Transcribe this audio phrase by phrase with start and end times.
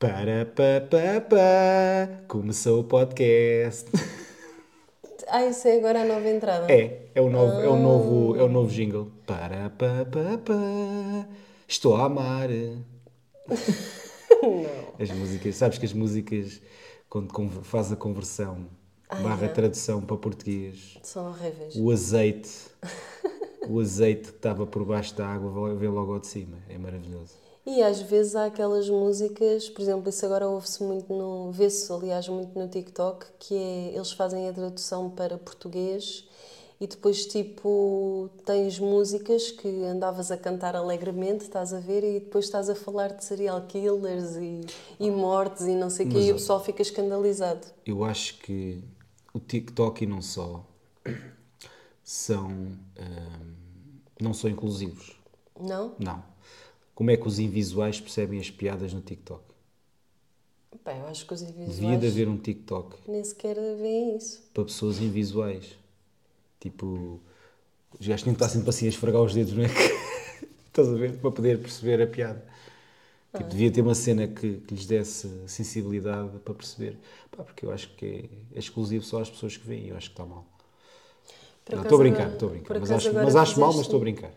[0.00, 3.86] Para, pa, pa, pa, começou o podcast.
[5.28, 6.72] Ah, isso é agora a nova entrada?
[6.72, 9.12] É, é o novo, é o novo, é o novo jingle.
[9.26, 11.28] Para, pa, pa, pa,
[11.68, 12.48] estou a amar.
[14.42, 14.64] Não.
[14.98, 16.62] As músicas, sabes que as músicas,
[17.10, 17.30] quando
[17.62, 18.68] faz a conversão,
[19.22, 19.48] barra é.
[19.48, 21.76] tradução para português, São horríveis.
[21.76, 22.50] o azeite,
[23.68, 26.56] o azeite que estava por baixo da água vem logo ao de cima.
[26.70, 27.49] É maravilhoso.
[27.70, 31.52] E às vezes há aquelas músicas, por exemplo, isso agora ouve-se muito no.
[31.52, 36.28] vê-se aliás muito no TikTok, que é eles fazem a tradução para português
[36.80, 42.46] e depois tipo tens músicas que andavas a cantar alegremente, estás a ver, e depois
[42.46, 44.62] estás a falar de serial killers e,
[44.98, 47.68] e mortes e não sei o quê, e o pessoal fica escandalizado.
[47.86, 48.82] Eu acho que
[49.32, 50.66] o TikTok e não só
[52.02, 52.76] são hum,
[54.20, 55.16] não são inclusivos.
[55.60, 55.94] Não?
[56.00, 56.30] Não.
[57.00, 59.42] Como é que os invisuais percebem as piadas no TikTok?
[60.84, 64.42] Pá, eu acho que os Devia de haver um TikTok nem sequer veem isso.
[64.52, 65.78] para pessoas invisuais.
[66.60, 67.18] Tipo,
[67.98, 69.68] os gajos tinham que estar sempre assim a esfregar os dedos, não é?
[70.68, 71.16] Estás a ver?
[71.16, 72.44] Para poder perceber a piada.
[73.34, 76.98] Tipo, devia ter uma cena que, que lhes desse sensibilidade para perceber.
[77.34, 79.88] Pá, porque eu acho que é, é exclusivo só às pessoas que veem.
[79.88, 80.44] Eu acho que está mal.
[81.64, 82.78] Por Não, acaso estou a brincar, estou a brincar.
[82.78, 84.32] Mas acho, mas acho mal, mas estou a brincar.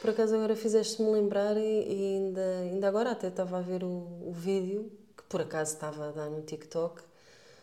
[0.00, 3.88] Por acaso agora fizeste-me lembrar e, e ainda, ainda agora até estava a ver o,
[4.26, 7.02] o vídeo que por acaso estava a dar no TikTok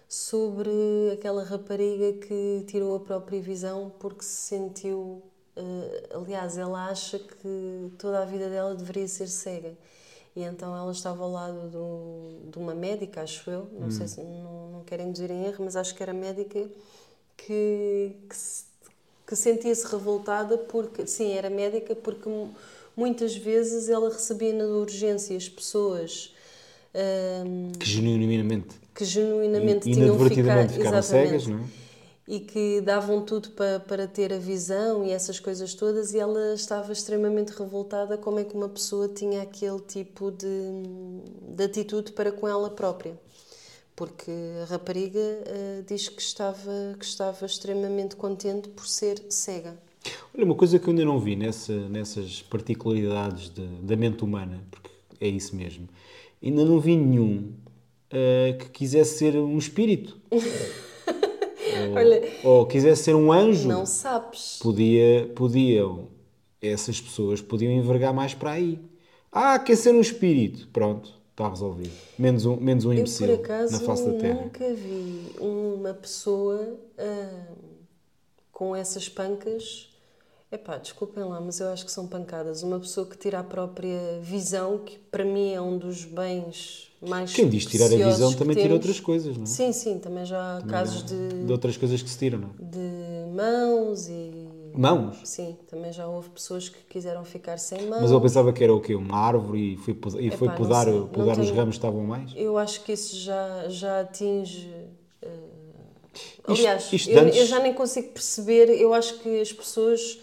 [0.10, 5.24] sobre aquela rapariga que tirou a própria visão porque se sentiu.
[5.56, 9.76] eh, aliás, ela acha que toda a vida dela deveria ser cega.
[10.36, 14.22] E então ela estava ao lado do, de uma médica, acho eu, não sei se
[14.22, 16.70] não, não quero induzir em erro, mas acho que era médica
[17.38, 18.66] que, que, se-
[19.28, 22.50] que sentia-se revoltada porque, sim, era médica porque mu-
[22.96, 26.34] muitas vezes ela recebia na urgência as pessoas
[27.46, 28.76] hum, Que genuinamente.
[28.94, 31.64] que genuinamente tinham ficado ficaram cegas, não é?
[32.28, 36.54] e que davam tudo para, para ter a visão e essas coisas todas e ela
[36.56, 40.48] estava extremamente revoltada como é que uma pessoa tinha aquele tipo de,
[41.56, 43.20] de atitude para com ela própria
[43.96, 49.78] porque a rapariga eh, diz que estava, que estava extremamente contente por ser cega.
[50.36, 54.62] Olha, uma coisa que eu ainda não vi nessa, nessas particularidades de- da mente humana,
[54.70, 54.90] porque
[55.20, 55.88] é isso mesmo,
[56.44, 57.54] ainda não vi nenhum
[58.12, 60.20] ah, que quisesse ser um espírito.
[60.32, 63.68] ou, Olha, ou quisesse ser um anjo.
[63.68, 64.60] não sabes.
[64.62, 66.10] Podia, podiam,
[66.62, 68.80] essas pessoas podiam envergar mais para aí.
[69.32, 70.68] Ah, quer ser um espírito.
[70.72, 71.92] Pronto, está resolvido.
[72.18, 74.42] Menos um, menos um Eu, imbecil por acaso, na face da Terra.
[74.42, 77.46] nunca vi uma pessoa ah,
[78.52, 79.90] com essas pancas.
[80.50, 82.64] Epá, desculpem lá, mas eu acho que são pancadas.
[82.64, 87.34] Uma pessoa que tira a própria visão, que para mim é um dos bens mais
[87.34, 89.48] Quem diz tirar a visão também tira outras coisas, não é?
[89.48, 92.64] Sim, sim, também já há casos de, De outras coisas que se tiram, não é?
[92.64, 94.45] de mãos e...
[94.78, 95.18] Mãos.
[95.24, 98.02] Sim, também já houve pessoas que quiseram ficar sem mãos.
[98.02, 98.96] Mas eu pensava que era o quê?
[98.96, 101.80] Uma árvore e foi, e foi Epá, não podar, sei, podar os tenho- ramos que
[101.80, 102.32] estavam mais?
[102.36, 104.70] Eu acho que isso já, já atinge.
[105.22, 105.30] eh,
[106.48, 108.70] aliás, isto eu, antes- eu já nem consigo perceber.
[108.70, 110.20] Eu acho que as pessoas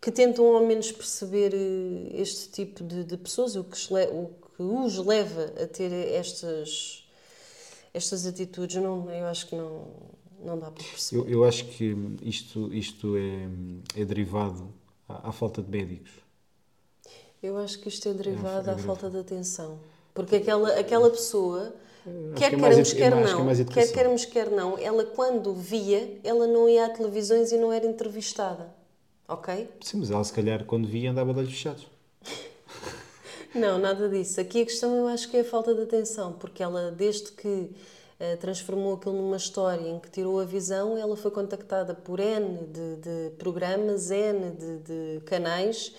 [0.00, 4.62] que tentam ao menos perceber eh, este tipo de, de pessoas, o que, o que
[4.62, 7.04] os leva a ter estas,
[7.92, 9.86] estas atitudes, não, eu acho que não,
[10.44, 11.22] não dá para perceber.
[11.22, 14.68] Eu, eu acho que isto, isto é, é derivado
[15.08, 16.12] à, à falta de médicos.
[17.42, 19.78] Eu acho que isto é derivado à falta de atenção.
[20.12, 21.72] Porque aquela, aquela pessoa,
[22.34, 25.54] quer que é queremos, quer que é não, mais quer queremos, quer não, ela quando
[25.54, 28.74] via, ela não ia a televisões e não era entrevistada.
[29.28, 29.68] Ok?
[29.82, 31.86] Sim, mas ela se calhar quando via andava de olhos fechados.
[33.54, 34.40] Não, nada disso.
[34.40, 37.70] Aqui a questão eu acho que é a falta de atenção, porque ela, desde que
[38.40, 42.96] transformou aquilo numa história em que tirou a visão, ela foi contactada por N de,
[42.96, 45.92] de programas, N de, de canais,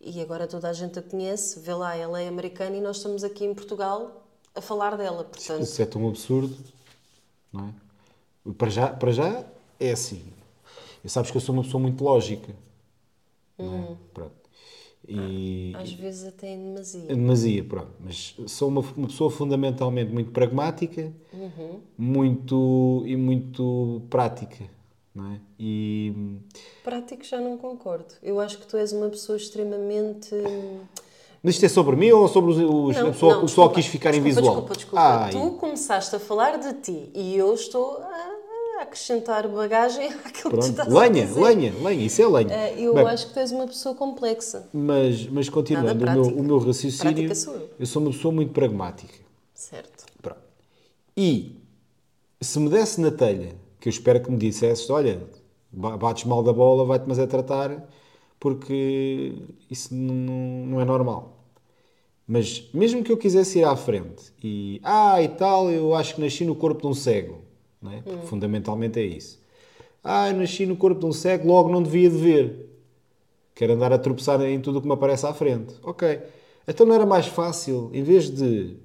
[0.00, 1.58] e agora toda a gente a conhece.
[1.60, 4.24] Vê lá, ela é americana e nós estamos aqui em Portugal
[4.54, 5.24] a falar dela.
[5.24, 6.56] Portanto, Isso é tão absurdo,
[7.52, 7.68] não
[8.46, 8.52] é?
[8.52, 9.44] Para já, para já
[9.80, 10.22] é assim.
[11.02, 12.54] E sabes que eu sou uma pessoa muito lógica.
[13.58, 13.92] Não Hum.
[13.92, 13.96] é?
[14.12, 14.43] Pronto.
[15.08, 17.04] E, às vezes até em demasia.
[17.08, 17.90] É demasia, pronto.
[18.00, 21.80] Mas sou uma, uma pessoa fundamentalmente muito pragmática Uhum.
[21.98, 24.64] muito, e muito prática.
[25.14, 25.40] Não é?
[25.58, 26.12] E
[26.82, 28.14] Prático já não concordo.
[28.22, 30.30] Eu acho que tu és uma pessoa extremamente.
[31.42, 33.70] mas isto é sobre mim ou sobre os, os Não, a pessoa, não, o pessoal
[33.70, 34.68] quis ficar em desculpa, visual?
[34.68, 35.50] Desculpa, desculpa.
[35.52, 38.43] Tu começaste a falar de ti e eu estou a
[38.82, 40.66] acrescentar bagagem àquilo que tu pronto.
[40.66, 41.40] estás a Lenha, dizer.
[41.40, 42.52] lenha, lenha, isso é lenha.
[42.54, 44.68] Eh, Eu Bem, acho que tu és uma pessoa complexa.
[44.72, 47.86] Mas, mas continuando, o meu, o meu raciocínio, sou eu.
[47.86, 49.14] sou uma pessoa muito pragmática.
[49.54, 50.04] Certo.
[50.20, 50.38] Pronto.
[51.16, 51.56] E
[52.40, 55.20] se me desse na telha, que eu espero que me dissesse, olha,
[55.72, 57.86] ba- bates mal da bola, vai-te mas é tratar,
[58.40, 59.32] porque
[59.70, 61.32] isso não, não é normal.
[62.26, 66.20] Mas mesmo que eu quisesse ir à frente e, ah, e tal, eu acho que
[66.22, 67.42] nasci no corpo de um cego,
[67.84, 68.00] não é?
[68.00, 69.38] Porque fundamentalmente é isso.
[70.02, 72.70] Ah, nasci no corpo de um cego, logo não devia de ver.
[73.54, 75.74] Quero andar a tropeçar em tudo o que me aparece à frente.
[75.82, 76.20] Ok.
[76.66, 78.76] Então não era mais fácil, em vez de.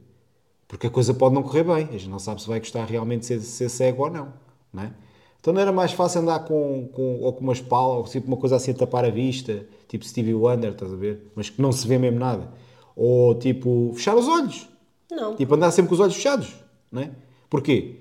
[0.68, 3.22] Porque a coisa pode não correr bem, a gente não sabe se vai gostar realmente
[3.22, 4.32] de ser, ser cego ou não,
[4.72, 4.94] não é?
[5.40, 8.38] Então não era mais fácil andar com, com, ou com umas palas, ou tipo uma
[8.38, 11.32] coisa assim a tapar a vista, tipo Stevie Wonder, estás a ver?
[11.34, 12.52] Mas que não se vê mesmo nada.
[12.96, 14.70] Ou tipo, fechar os olhos.
[15.10, 15.36] Não.
[15.36, 16.54] Tipo, andar sempre com os olhos fechados,
[16.92, 17.12] não é?
[17.50, 17.99] Porquê?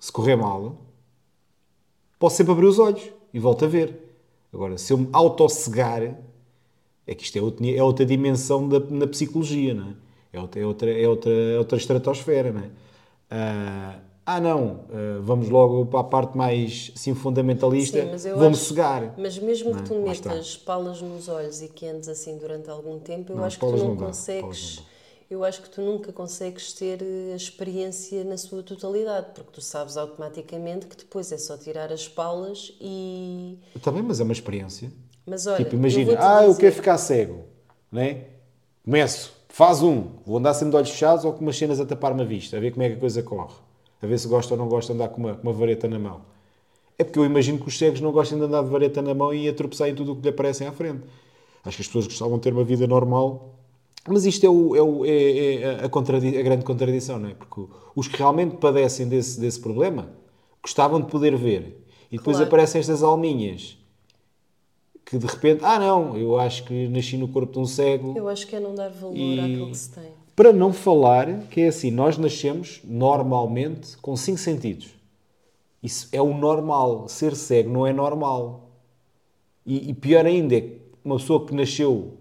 [0.00, 0.76] Se correr mal,
[2.18, 4.02] posso sempre abrir os olhos e volto a ver.
[4.52, 6.16] Agora, se eu me autocegar,
[7.06, 9.94] é que isto é outra, é outra dimensão da, na psicologia, não é?
[10.32, 12.70] É outra, é outra, é outra, é outra estratosfera, não é?
[13.30, 18.36] Ah, ah, não, ah, vamos logo para a parte mais assim, fundamentalista, Sim, mas eu
[18.36, 19.14] vou-me acho- cegar.
[19.18, 19.82] Mas mesmo Não é?
[19.82, 23.44] que tu metas palas nos olhos e que andes assim durante algum tempo, eu Não,
[23.44, 24.82] acho que tu não, não consegues.
[25.28, 29.60] Eu acho que tu nunca consegues ter eh, a experiência na sua totalidade, porque tu
[29.60, 33.58] sabes automaticamente que depois é só tirar as palas e.
[33.82, 34.90] Também, mas é uma experiência.
[35.26, 37.44] Mas olha, Tipo, eu imagina, ah, eu dizer- quero ficar cego,
[37.90, 38.28] não é?
[38.84, 42.22] Começo, faz um, vou andar sempre de olhos fechados ou com umas cenas a tapar-me
[42.22, 43.54] a vista, a ver como é que a coisa corre,
[44.00, 45.98] a ver se gosta ou não gosta de andar com uma, com uma vareta na
[45.98, 46.22] mão.
[46.96, 49.34] É porque eu imagino que os cegos não gostem de andar de vareta na mão
[49.34, 51.02] e a tropeçar em tudo o que lhe aparecem à frente.
[51.64, 53.55] Acho que as pessoas gostavam de ter uma vida normal,
[54.08, 57.34] mas isto é, o, é, o- é- é a, a grande contradição, não é?
[57.34, 57.60] Porque
[57.94, 60.10] os que realmente padecem desse, desse problema
[60.62, 61.84] gostavam de poder ver.
[62.10, 62.48] E depois Claro.
[62.48, 63.76] aparecem estas alminhas
[65.04, 68.14] que de repente, ah não, eu acho que nasci no corpo de um cego.
[68.16, 70.10] Eu acho que é não dar valor E- àquilo que se tem.
[70.34, 74.88] Para não falar que é assim, nós nascemos normalmente com cinco sentidos.
[75.82, 77.08] Isso é o normal.
[77.08, 78.70] Ser cego não é normal.
[79.64, 82.14] E, e pior ainda é que uma pessoa que nasceu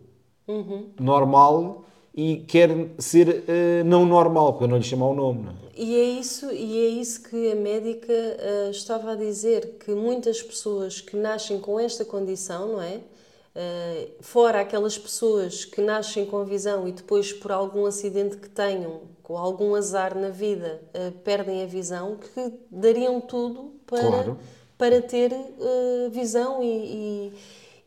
[1.00, 1.84] normal
[2.14, 5.44] e quer ser eh, não normal, eu não lhe chamar o nome.
[5.44, 5.56] Não é?
[5.78, 10.42] E é isso, e é isso que a médica ah, estava a dizer, que muitas
[10.42, 13.02] pessoas que nascem com esta condição, não é?
[13.54, 19.02] Ah, fora aquelas pessoas que nascem com visão e depois por algum acidente que tenham,
[19.22, 20.82] com algum azar na vida,
[21.24, 24.38] perdem a visão, que dariam tudo para, Claro.
[24.78, 25.32] para ter
[26.12, 27.34] visão e, e,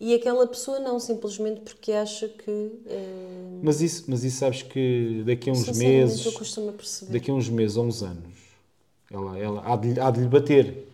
[0.00, 2.71] e aquela pessoa não, simplesmente porque acha que...
[2.89, 6.25] ah, Mas, isso, mas isso sabes que daqui a uns meses.
[6.25, 7.12] eu costumo perceber.
[7.12, 8.35] daqui a uns meses ou uns anos,
[9.11, 10.87] ela, ela há, de, lhe- há de lhe bater,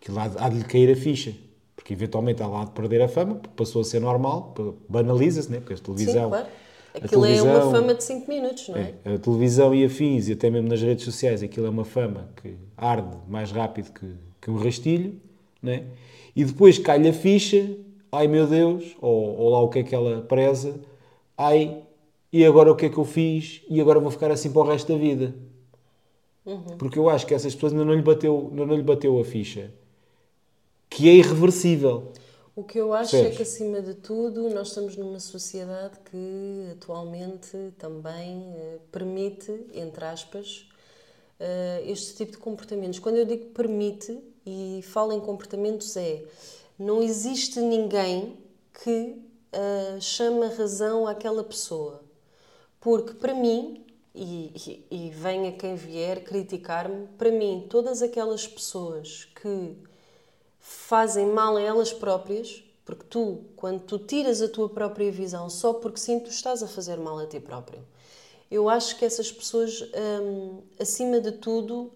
[0.00, 1.34] que há de, há de lhe cair a ficha,
[1.76, 4.54] porque eventualmente ela há de perder a fama, porque passou a ser normal,
[4.88, 5.58] banaliza-se, né?
[5.60, 6.46] porque a televisão, Sim, claro.
[6.92, 8.92] Aquilo é uma fama de 5 minutos, não é?
[9.04, 12.28] é, a televisão e afins, e até mesmo nas redes sociais, aquilo é uma fama
[12.42, 15.14] que arde mais rápido que, que um rastilho,
[15.62, 15.84] né?
[16.34, 17.64] e depois cai-lhe a ficha,
[18.12, 20.80] ai meu Deus, ou, ou lá o que é que ela preza,
[21.36, 21.82] ai,
[22.32, 24.64] e agora o que é que eu fiz, e agora vou ficar assim para o
[24.64, 25.34] resto da vida.
[26.78, 29.24] Porque eu acho que essas pessoas ainda não lhe bateu, ainda não lhe bateu a
[29.24, 29.70] ficha,
[30.88, 32.12] que é irreversível.
[32.54, 37.56] O que eu acho é que, acima de tudo, nós estamos numa sociedade que atualmente
[37.78, 40.68] também eh, permite, entre aspas,
[41.38, 42.98] eh, este tipo de comportamentos.
[42.98, 46.24] Quando eu digo permite e falo em comportamentos, é
[46.80, 48.38] não existe ninguém
[48.82, 49.22] que
[49.52, 52.02] eh, chame a razão àquela pessoa.
[52.80, 53.84] Porque para mim,
[54.14, 59.76] e, e, e venha quem vier criticar-me, para mim, todas aquelas pessoas que
[60.58, 65.74] fazem mal a elas próprias, porque tu, quando tu tiras a tua própria visão só
[65.74, 67.86] porque sim, tu estás a fazer mal a ti próprio.
[68.50, 69.82] Eu acho que essas pessoas,
[70.22, 71.92] hum, acima de tudo,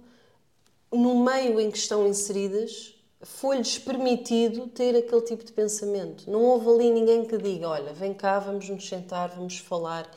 [0.93, 2.94] no meio em que estão inseridas,
[3.25, 6.31] foi-lhes permitido ter aquele tipo de pensamento.
[6.31, 10.11] Não houve ali ninguém que diga: Olha, vem cá, vamos nos sentar, vamos falar.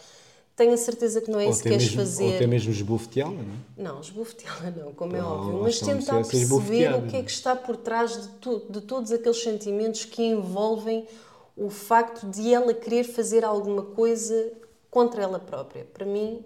[0.55, 2.23] Tenho a certeza que não é Ou isso que queres mesmo, fazer.
[2.23, 3.57] ou até mesmo esbofeteá-la, não é?
[3.83, 7.77] Não, esbofeteá-la não, como é óbvio, mas tentar perceber o que é que está por
[7.77, 11.07] trás de, tu- de todos aqueles sentimentos que envolvem
[11.55, 14.51] o facto de ela querer fazer alguma coisa
[14.89, 15.85] contra ela própria.
[15.93, 16.43] Para mim,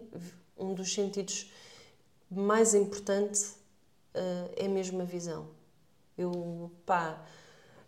[0.59, 1.49] um dos sentidos
[2.29, 3.55] mais importantes
[4.57, 5.45] é mesmo a visão.
[6.21, 7.23] Eu, pá,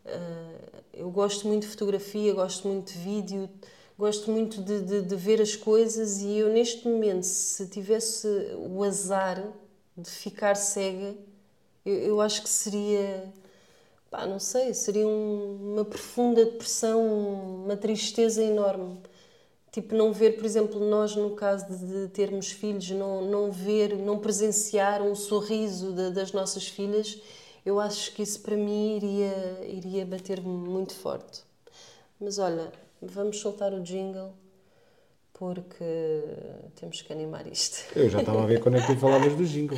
[0.06, 0.60] eh,
[0.94, 3.50] eu gosto muito de fotografia, gosto muito de vídeo,
[3.98, 8.84] gosto muito de, de, de ver as coisas e eu neste momento, se tivesse o
[8.84, 9.44] azar
[9.98, 11.16] de ficar cega,
[11.86, 13.32] eu, eu acho que seria,
[14.12, 17.02] pá, não sei, seria um- uma profunda depressão,
[17.66, 19.00] uma tristeza enorme.
[19.72, 24.20] Tipo, não ver, por exemplo, nós no caso de termos filhos, não, não ver, não
[24.20, 27.20] presenciar um sorriso de, das nossas filhas,
[27.66, 31.44] eu acho que isso para mim iria, iria bater muito forte.
[32.20, 34.34] Mas olha, vamos soltar o jingle
[35.34, 36.24] porque
[36.76, 37.98] temos que animar isto.
[37.98, 39.78] Eu já estava a ver quando é que tu falavas do jingle.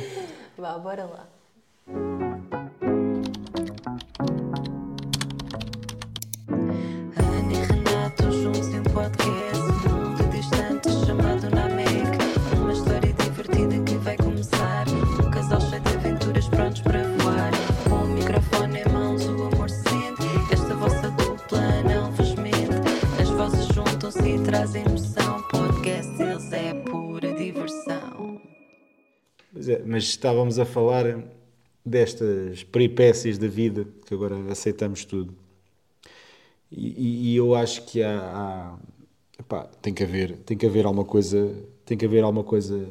[0.56, 1.28] Vá, bora lá.
[24.56, 28.40] Trazem emoção Podcast eles é pura diversão
[29.52, 31.04] Pois é, mas estávamos a falar
[31.84, 35.34] destas peripécias da vida, que agora aceitamos tudo.
[36.72, 38.78] E, e- e eu acho que há, há-
[39.38, 42.88] epá, tem que haver, tem que haver alguma coisa, tem que haver alguma coisa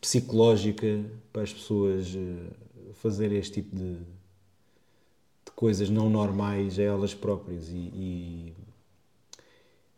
[0.00, 7.14] psicológica para as pessoas eh, fazerem este tipo de, de coisas não normais a elas
[7.14, 8.52] próprias e, e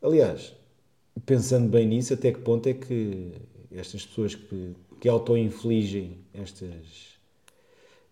[0.02, 0.54] aliás,
[1.25, 3.32] pensando bem nisso, até que ponto é que
[3.70, 7.18] estas pessoas que, que auto-infligem estas,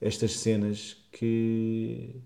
[0.00, 2.20] estas cenas que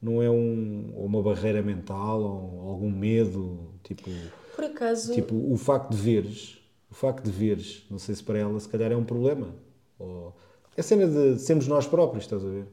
[0.00, 4.10] não é um, uma barreira mental ou algum medo, tipo,
[4.54, 6.58] Por acaso, tipo o facto de veres,
[6.90, 9.54] o facto de veres, não sei se para ela se calhar é um problema.
[9.98, 10.34] Ou,
[10.76, 12.66] é a cena de sermos nós próprios, estás a ver?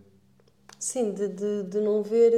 [0.84, 2.32] Sim, de, de, de não ver,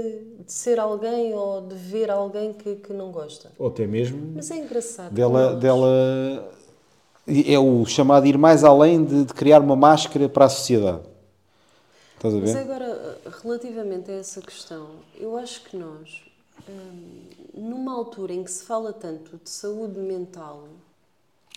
[0.45, 3.51] de ser alguém ou de ver alguém que, que não gosta.
[3.57, 5.13] Ou até mesmo Mas é engraçado.
[5.15, 6.51] dela, dela
[7.27, 11.01] é o chamado ir mais além de, de criar uma máscara para a sociedade.
[12.17, 12.55] Estás a Mas ver?
[12.55, 16.21] agora, relativamente a essa questão, eu acho que nós,
[16.69, 17.21] hum,
[17.53, 20.67] numa altura em que se fala tanto de saúde mental,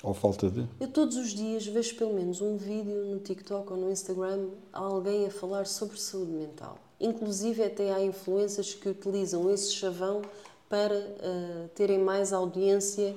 [0.03, 0.65] Ou falta de.
[0.81, 5.27] eu todos os dias vejo pelo menos um vídeo no TikTok ou no Instagram alguém
[5.27, 6.79] a falar sobre saúde mental.
[7.01, 10.23] Inclusive até há influências que utilizam esse chavão
[10.69, 13.17] para ah, terem mais audiência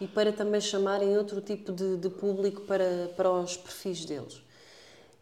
[0.00, 4.40] e para também chamarem outro tipo de, de público para, para os perfis deles.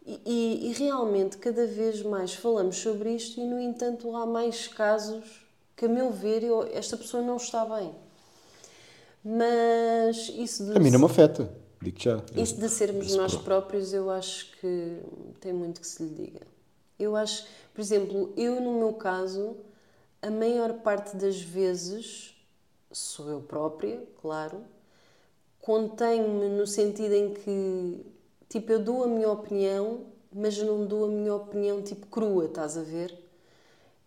[0.05, 4.67] E, e- e realmente cada vez mais falamos sobre isto e, no entanto, há mais
[4.67, 7.93] casos que, a meu ver, eu- esta pessoa não está bem.
[9.23, 11.51] Mas isso de, A mim não me afeta,
[11.81, 12.21] digo já.
[12.35, 14.97] isso de sermos nós próprios, eu acho que
[15.39, 16.41] tem muito que se lhe diga.
[16.97, 19.57] Eu acho, por exemplo, eu no meu caso,
[20.21, 22.35] a maior parte das vezes
[22.91, 24.63] sou eu própria, claro,
[25.59, 28.05] contenho-me no sentido em que,
[28.49, 32.77] tipo, eu dou a minha opinião, mas não dou a minha opinião, tipo, crua, estás
[32.77, 33.17] a ver?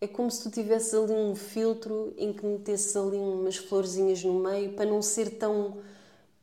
[0.04, 4.34] É como se tu tivesses ali um filtro em que metesses ali umas florzinhas no
[4.34, 5.78] meio para não ser tão.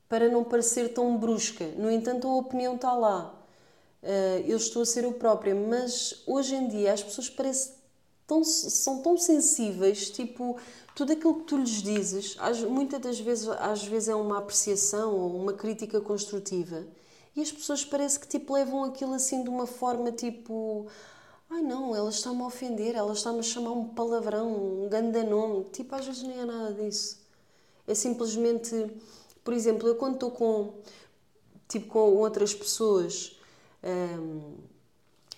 [0.10, 1.65] para não parecer tão brusca.
[1.77, 3.34] No entanto, a opinião está lá.
[4.03, 7.74] Eh, eu estou a ser eu própria, mas hoje em dia as pessoas parecem
[8.27, 10.58] tão, são tão sensíveis, tipo,
[10.96, 12.38] tudo aquilo que tu lhes dizes,
[12.70, 16.86] muitas das vezes, às vezes é uma apreciação ou uma crítica construtiva,
[17.36, 20.88] e as pessoas parece que tipo levam aquilo assim de uma forma tipo,
[21.51, 25.20] ai não, ela está-me a ofender, ela está-me a chamar um palavrão, um ganda
[25.72, 27.20] tipo, às vezes nem é nada disso.
[27.86, 28.89] É simplesmente,
[29.43, 30.75] por exemplo, eu quando estou com,
[31.67, 33.38] tipo, com outras pessoas
[33.84, 34.55] hum,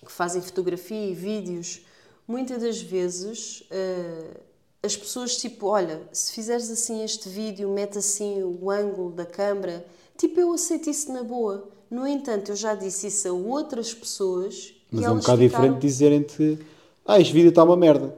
[0.04, 1.84] que fazem fotografia e vídeos,
[2.28, 4.40] muitas das vezes eh,
[4.84, 9.84] as pessoas tipo, olha, se fizeres assim este vídeo, mete assim o ângulo da câmara,
[10.16, 11.68] tipo, eu aceito isso na boa.
[11.90, 15.64] No entanto, eu já disse isso a outras pessoas Mas e é um bocado ficaram...
[15.64, 16.58] diferente dizerem-te
[17.06, 18.16] ah, este vídeo está uma merda.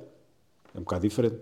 [0.75, 1.37] É um bocado diferente.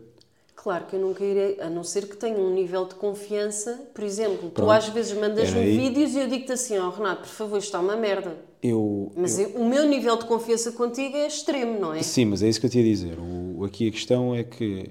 [0.56, 3.86] Claro que eu nunca irei, a não ser que tenha um nível de confiança.
[3.92, 4.70] Por exemplo, tu Pronto.
[4.70, 7.96] às vezes mandas-me vídeos e eu digo-te assim: ó Renato, por favor, isto está uma
[7.96, 8.34] merda.
[8.62, 12.02] Eu, Mas eu- o meu nível de confiança contigo é extremo, não é?
[12.02, 13.18] Sim, mas é isso que eu te ia dizer.
[13.18, 14.90] O, aqui a questão é que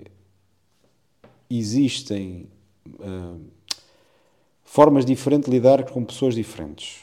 [1.50, 2.48] existem
[3.00, 3.36] ah,
[4.64, 7.00] formas diferentes de lidar com pessoas diferentes.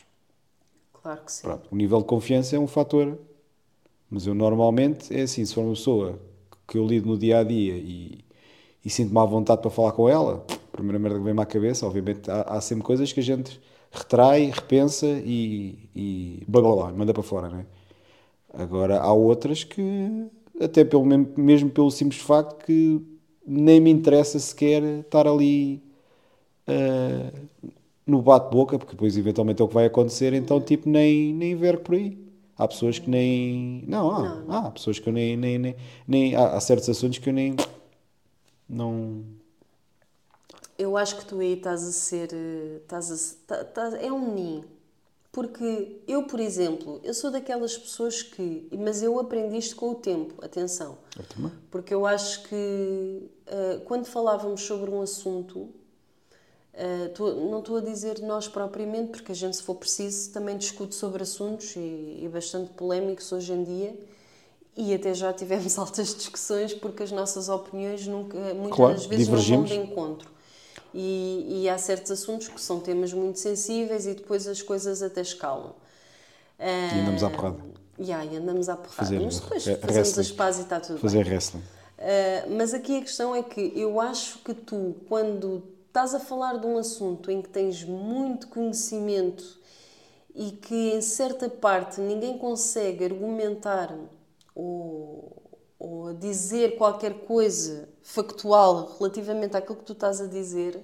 [1.03, 1.43] Claro que sim.
[1.43, 3.19] Pronto, o nível de confiança é um fator,
[4.11, 6.19] mas eu normalmente é assim, se for uma pessoa
[6.69, 8.25] que eu lido no dia a dia e,
[8.85, 11.87] e sinto-me à vontade para falar com ela, a primeira merda que vem-me à cabeça,
[11.87, 13.61] obviamente há, há sempre coisas que a gente
[13.93, 17.67] retrai, repensa e, e blá blá blá, manda para fora, não é?
[18.53, 19.83] Agora há outras que,
[20.61, 23.01] até pelo, mesmo, mesmo pelo simples facto que
[23.47, 25.83] nem me interessa sequer estar ali
[26.67, 27.33] ah,
[28.07, 31.81] no bate-boca, porque depois eventualmente é o que vai acontecer, então tipo nem, nem ver
[31.81, 32.19] por aí.
[32.63, 33.85] Há pessoas que nem.
[33.87, 35.37] Não, há, há pessoas que eu nem.
[35.37, 35.77] nem, nem,
[36.07, 37.57] nem há, há certos assuntos que eu nem.
[38.69, 39.25] Não.
[40.79, 42.31] Eu acho que tu aí estás a ser.
[42.33, 44.65] eh, Estás a, tá- tá- é um ninho.
[45.33, 48.69] Porque eu, por exemplo, eu sou daquelas pessoas que.
[48.79, 50.99] Mas eu aprendi isto com o tempo, atenção.
[51.17, 51.53] Eu também.
[51.71, 55.71] Porque eu acho que ah, quando falávamos sobre um assunto,
[56.75, 60.57] ah, tô- não estou a dizer nós propriamente, porque a gente, se for preciso, também
[60.57, 61.79] discute sobre assuntos e,
[62.23, 63.95] e bastante polémicos hoje em dia.
[64.77, 69.29] E até já tivemos altas discussões porque as nossas opiniões nunca, muitas Claro, das vezes
[69.29, 70.31] não vão de encontro.
[70.95, 75.21] E, e há certos assuntos que são temas muito sensíveis e depois as coisas até
[75.21, 75.75] escalam.
[76.59, 77.59] E andamos à porrada.
[77.99, 78.95] Yeah, e andamos à porrada.
[78.97, 80.21] Fazer Mas depois re- fazemos wrestling.
[80.23, 81.01] as pazes e está tudo bem.
[81.03, 81.61] Fazer wrestling.
[81.61, 86.57] Uh, mas aqui a questão é que eu acho que tu, quando estás a falar
[86.59, 89.59] de um assunto em que tens muito conhecimento
[90.35, 93.93] e que em certa parte ninguém consegue argumentar
[94.55, 95.43] ou,
[95.79, 100.81] ou dizer qualquer coisa factual relativamente àquilo que tu estás a dizer,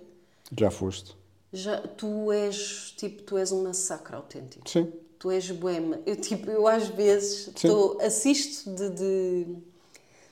[0.56, 1.16] Já foste.
[1.52, 4.68] já, tu és tipo, tu és um massacre autêntico.
[4.68, 4.92] Sim.
[5.18, 6.00] Tu és boema.
[6.04, 9.56] Eu, tipo, eu às vezes tô, assisto de, de-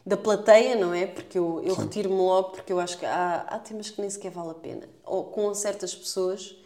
[0.06, 1.06] da plateia, não é?
[1.06, 4.30] Porque eu, eu retiro-me logo, porque eu acho que há, há temas que nem sequer
[4.30, 4.82] vale a pena.
[5.04, 6.56] Ou com certas pessoas.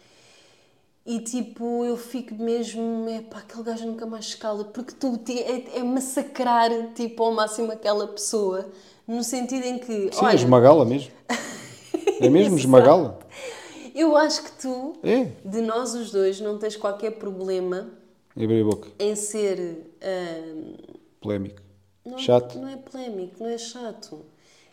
[1.05, 5.39] E tipo, eu fico mesmo, é pá, aquele gajo nunca mais escala, porque tu te-
[5.41, 8.69] é, é massacrar, tipo, ao máximo aquela pessoa,
[9.07, 11.11] no sentido em que, Sim, é olha, esmagá-la mesmo.
[12.21, 13.17] É mesmo esmagá-la.
[13.95, 15.31] eu acho que tu, É.
[15.45, 17.89] de nós os dois, não tens qualquer problema
[18.35, 18.89] Abrir a boca.
[18.99, 20.83] em ser ah,
[21.21, 21.61] Polémico.
[22.11, 22.57] Não, Chato.
[22.59, 24.25] Não é polémico, não é chato.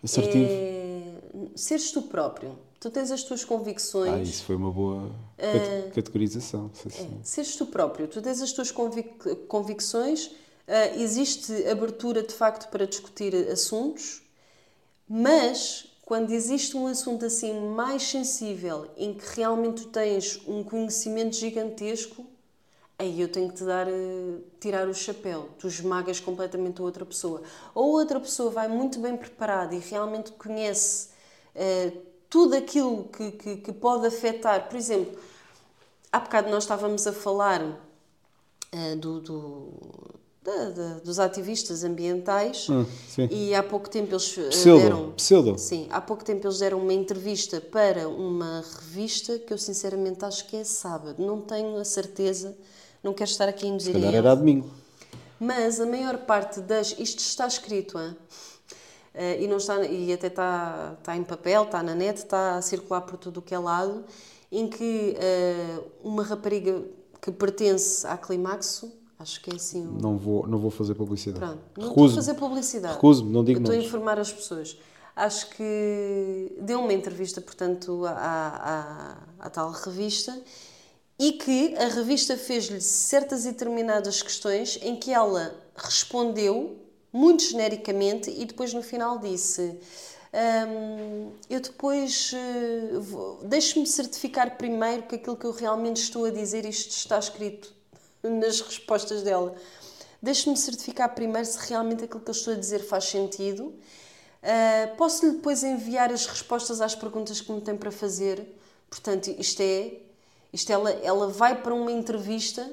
[0.02, 0.48] Assertivo.
[0.50, 1.12] É...
[1.54, 2.58] Seres tu próprio.
[2.78, 4.28] Tu tens as tuas Ah, convicções.
[4.28, 6.70] isso foi uma boa cate- categorização.
[6.74, 7.20] Sim, sim.
[7.22, 8.06] Seres tu próprio.
[8.06, 10.30] Tu tens as tuas convic- convicções.
[10.68, 14.22] ah, existe abertura, de facto, para discutir assuntos.
[15.08, 21.36] Mas, quando existe um assunto assim mais sensível, em que realmente tu tens um conhecimento
[21.36, 22.24] gigantesco,
[22.98, 25.48] aí eu tenho que te dar, eh, tirar o chapéu.
[25.58, 27.42] Tu esmagas completamente a outra pessoa.
[27.74, 31.08] Ou outra pessoa vai muito bem preparada e realmente conhece
[31.54, 31.92] eh,
[32.30, 34.68] tudo aquilo que, que, que pode afetar.
[34.68, 35.18] Por exemplo,
[36.10, 37.62] há bocado nós estávamos a falar
[38.72, 39.72] eh, do, do-
[40.42, 42.66] da- da- dos ativistas ambientais
[43.08, 43.28] sim.
[43.30, 45.58] e há pouco tempo eles Pseudo, deram pseudo.
[45.58, 50.46] sim há pouco tempo eles deram uma entrevista para uma revista que eu sinceramente acho
[50.46, 52.56] que é sábado não tenho a certeza
[53.06, 54.68] não quero estar aqui a induzir Se calhar era domingo.
[55.38, 56.96] Mas a maior parte das.
[56.98, 58.16] Isto está escrito, hein?
[59.14, 62.62] Eh, e, não está, e até está, está em papel, está na net, está a
[62.62, 64.04] circular por tudo o que é lado,
[64.50, 66.82] em que eh, uma rapariga
[67.22, 69.92] que pertence à Climaxo, acho que é assim o.
[69.92, 71.38] Não vou, não vou fazer publicidade.
[71.38, 72.14] Pronto, não estou a Recuso.
[72.16, 72.94] fazer publicidade.
[72.94, 74.76] Recuso-me, não digo Estou a informar as pessoas.
[75.14, 80.36] Acho que deu uma entrevista, portanto, à, à, à tal revista
[81.18, 86.78] e que a revista fez-lhe certas e determinadas questões em que ela respondeu
[87.12, 89.78] muito genericamente e depois no final disse
[90.68, 96.30] "Hum, eu depois eh, vou- deixe-me certificar primeiro que aquilo que eu realmente estou a
[96.30, 97.72] dizer isto está escrito
[98.22, 99.54] nas respostas dela
[100.22, 103.74] deixe-me certificar primeiro se realmente aquilo que eu estou a dizer faz sentido
[104.42, 108.46] Uh, Posso-lhe depois enviar as respostas às perguntas que me tem para fazer.
[108.88, 109.94] Portanto, isto é.
[110.56, 112.66] Isto ela, ela vai para uma entrevista.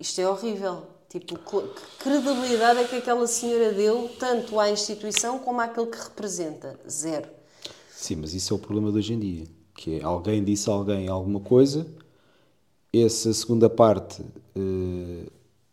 [0.00, 0.82] Isto é horrível.
[1.08, 6.76] Tipo, que credibilidade é que aquela senhora deu, tanto à instituição como àquele que representa?
[6.90, 7.28] Zero.
[7.88, 9.44] Sim, mas isso é o problema de hoje em dia.
[9.76, 11.86] Que é, alguém disse a alguém alguma coisa,
[12.92, 14.20] essa segunda parte
[14.56, 15.26] eh,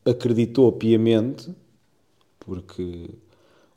[0.05, 1.49] acreditou piamente,
[2.39, 3.09] porque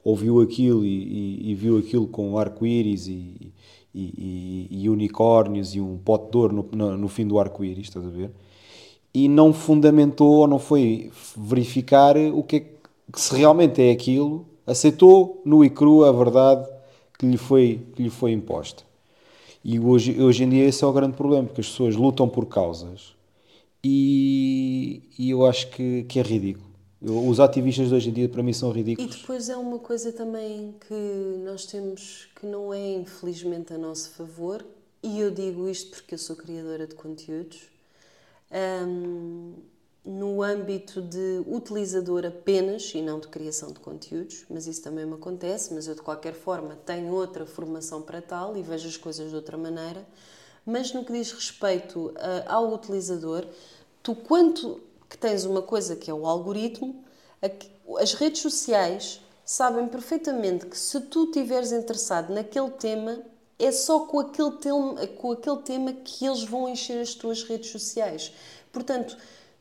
[0.05, 3.53] ouviu aquilo e, e- e viu aquilo com arco-íris e,
[3.95, 7.89] e- e- e unicórnios e um pote de ouro no, no- no fim do arco-íris,
[7.89, 8.31] estás a ver?
[9.15, 14.45] E não fundamentou ou não foi verificar o que, é que se realmente é aquilo,
[14.67, 16.69] aceitou nu e cru a verdade
[17.19, 18.83] que lhe foi, que lhe foi imposta.
[19.65, 22.47] E hoje, hoje em dia esse é o grande problema, porque as pessoas lutam por
[22.47, 23.15] causas
[23.85, 26.74] e, e eu acho que, que é ridículo.
[27.05, 29.17] Eu- os ativistas de hoje em dia para mim são E ridículos.
[29.21, 30.95] depois é uma coisa também que
[31.45, 34.65] nós temos que não é infelizmente a nosso favor,
[35.03, 37.61] e eu digo isto porque eu sou criadora de conteúdos.
[38.87, 39.53] Hum,
[40.05, 45.15] no âmbito de utilizador apenas e não de criação de conteúdos, mas isso também me
[45.15, 49.31] acontece, mas eu de qualquer forma tenho outra formação para tal e vejo as coisas
[49.31, 50.07] de outra maneira.
[50.65, 53.47] Mas no que diz respeito ah, ao utilizador,
[54.03, 57.05] tu quanto que tens uma coisa que é o algoritmo,
[57.99, 63.21] as redes sociais sabem perfeitamente que se tu estiveres interessado naquele tema,
[63.59, 67.71] é só com aquele, tema, com aquele tema que eles vão encher as tuas redes
[67.71, 68.33] sociais.
[68.73, 69.17] Portanto,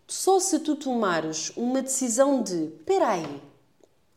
[0.07, 3.41] só se tu tomares uma decisão de espera aí,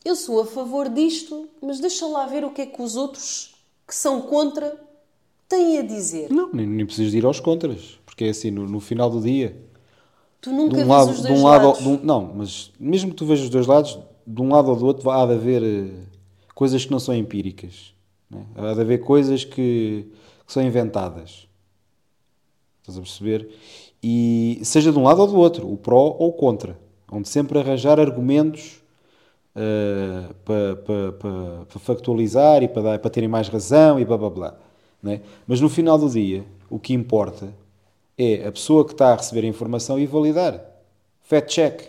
[0.04, 3.56] eu sou a favor disto, mas deixa lá ver o que é que os outros
[3.86, 4.80] que são contra
[5.48, 6.30] têm a dizer.
[6.30, 9.20] Não, nem, nem precisas de ir aos contras, porque é assim, no, no final do
[9.20, 9.56] dia,
[10.46, 11.82] Tu nunca de um lado, os de dois um lado lados.
[11.82, 14.76] de um- não, mas mesmo que tu vejas os dois lados, de um lado ou
[14.76, 15.90] do outro há de haver eh,
[16.54, 17.92] coisas que não são empíricas.
[18.30, 18.46] né?
[18.54, 20.06] Há de haver coisas que,
[20.46, 21.48] que são inventadas.
[22.82, 23.48] Estás a perceber?
[24.00, 26.78] E seja de um lado ou do outro, o pró ou o contra,
[27.10, 28.80] onde sempre arranjar argumentos
[29.56, 34.54] eh, para para- para- para factualizar e para terem mais razão e blá blá blá.
[35.02, 35.20] né?
[35.46, 37.52] Mas no final do dia, o que importa
[38.18, 40.60] é a pessoa que está a receber a informação e validar.
[41.22, 41.80] Fact check.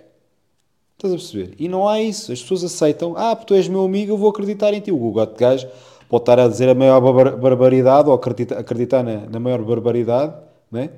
[0.98, 1.56] Estás a perceber?
[1.60, 2.32] E não há isso.
[2.32, 3.16] As pessoas aceitam.
[3.18, 4.92] Ah, tu és meu amigo, eu vou acreditar em ti.
[4.92, 5.68] O Google de gajo
[6.10, 10.34] pode estar a dizer a maior barbar- barbaridade ou acredita- acreditar na, na maior barbaridade,
[10.72, 10.90] né?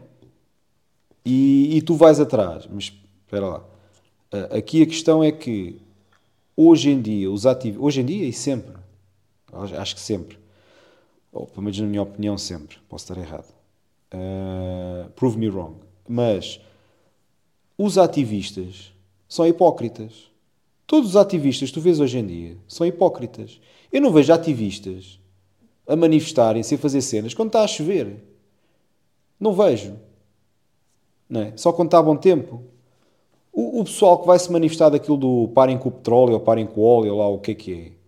[1.25, 2.67] E, e tu vais atrás.
[2.71, 2.85] Mas
[3.25, 3.63] espera lá.
[4.31, 5.81] Ah, Aqui a questão é que
[6.57, 8.73] hoje em dia, os ativos, hoje em dia e sempre,
[9.77, 10.39] acho que sempre,
[11.31, 13.47] ou pelo menos na minha opinião, sempre, posso estar errado.
[14.13, 15.75] Uh, prove me wrong.
[16.07, 16.59] Mas
[17.77, 18.91] os ativistas
[19.27, 20.29] são hipócritas.
[20.87, 23.61] Todos os ativistas que tu vês hoje em dia são hipócritas.
[23.91, 25.19] Eu não vejo ativistas
[25.87, 28.23] a manifestarem-se e fazer cenas quando está a chover.
[29.39, 29.95] Não vejo.
[31.29, 31.53] Não é?
[31.55, 32.63] Só quando está a bom tempo.
[33.53, 36.65] O, o pessoal que vai se manifestar daquilo do parem com o petróleo ou parem
[36.65, 37.98] com o óleo, lá o que é que é.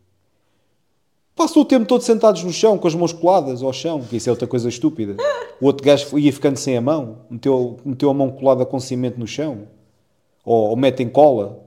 [1.35, 4.29] Passam o tempo todo sentados no chão, com as mãos coladas ao chão, que isso
[4.29, 5.15] é outra coisa estúpida.
[5.59, 9.19] O outro gajo ia ficando sem a mão, meteu, meteu a mão colada com cimento
[9.19, 9.67] no chão.
[10.43, 11.63] Ou, ou metem cola.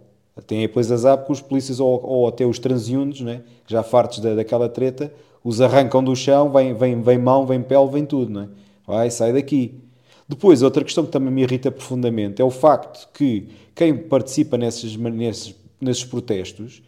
[0.47, 3.43] Tem depois azar porque os polícias ou, ou até os transeuntes, né?
[3.67, 5.13] já fartos da, daquela treta,
[5.45, 8.33] os arrancam do chão, vem, vem, vem mão, vem pele, vem tudo.
[8.33, 8.49] Não é?
[8.87, 9.81] Vai, sai daqui.
[10.29, 14.97] Depois, outra questão que também me irrita profundamente é o facto que quem participa nesses,
[14.97, 16.83] nesses, nesses protestos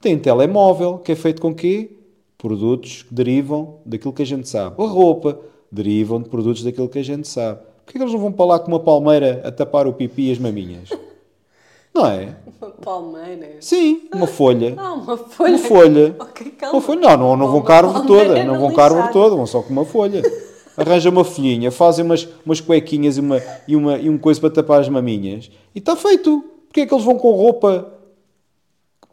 [0.00, 1.90] tem telemóvel, que é feito com quê?
[2.44, 4.74] Produtos que derivam daquilo que a gente sabe.
[4.78, 5.40] A roupa
[5.72, 7.60] derivam de produtos daquilo que a gente sabe.
[7.86, 10.32] Porquê que eles não vão para lá com uma palmeira a tapar o pipi e
[10.32, 10.90] as maminhas?
[11.94, 12.36] Não é?
[12.60, 13.56] Uma palmeira.
[13.60, 14.74] Sim, uma folha.
[14.76, 15.50] Ah, uma folha.
[15.50, 16.16] Uma folha.
[16.18, 16.74] Ok, calma.
[16.74, 17.00] Uma folha.
[17.00, 18.44] Não, não, não vão palmeira toda.
[18.44, 19.12] Não vão lixada.
[19.12, 20.20] toda, vão só com uma folha.
[20.76, 24.50] Arranja uma folhinha, fazem umas, umas cuequinhas e, uma, e, uma, e um coisa para
[24.50, 25.50] tapar as maminhas.
[25.74, 26.44] E está feito.
[26.66, 27.90] Porquê é que eles vão com roupa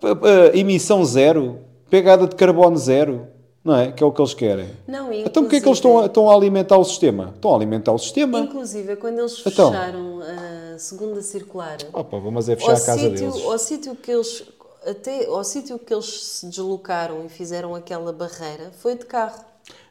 [0.04, 1.60] eh, emissão zero,
[1.92, 3.28] pegada de carbono zero?
[3.64, 3.92] Não é?
[3.92, 4.70] Que é o que eles querem.
[4.88, 7.32] Não, Então porquê é que eles estão a, estão a alimentar o sistema?
[7.36, 8.40] Estão a alimentar o sistema.
[8.40, 9.70] Inclusive, quando eles Então.
[9.72, 10.20] fecharam
[10.74, 13.46] a segunda circular, Opa, vamos é fechar a casa sítio, deles.
[13.46, 14.44] ao sítio que eles
[14.84, 19.36] até ao sítio que eles se deslocaram e fizeram aquela barreira foi de carro.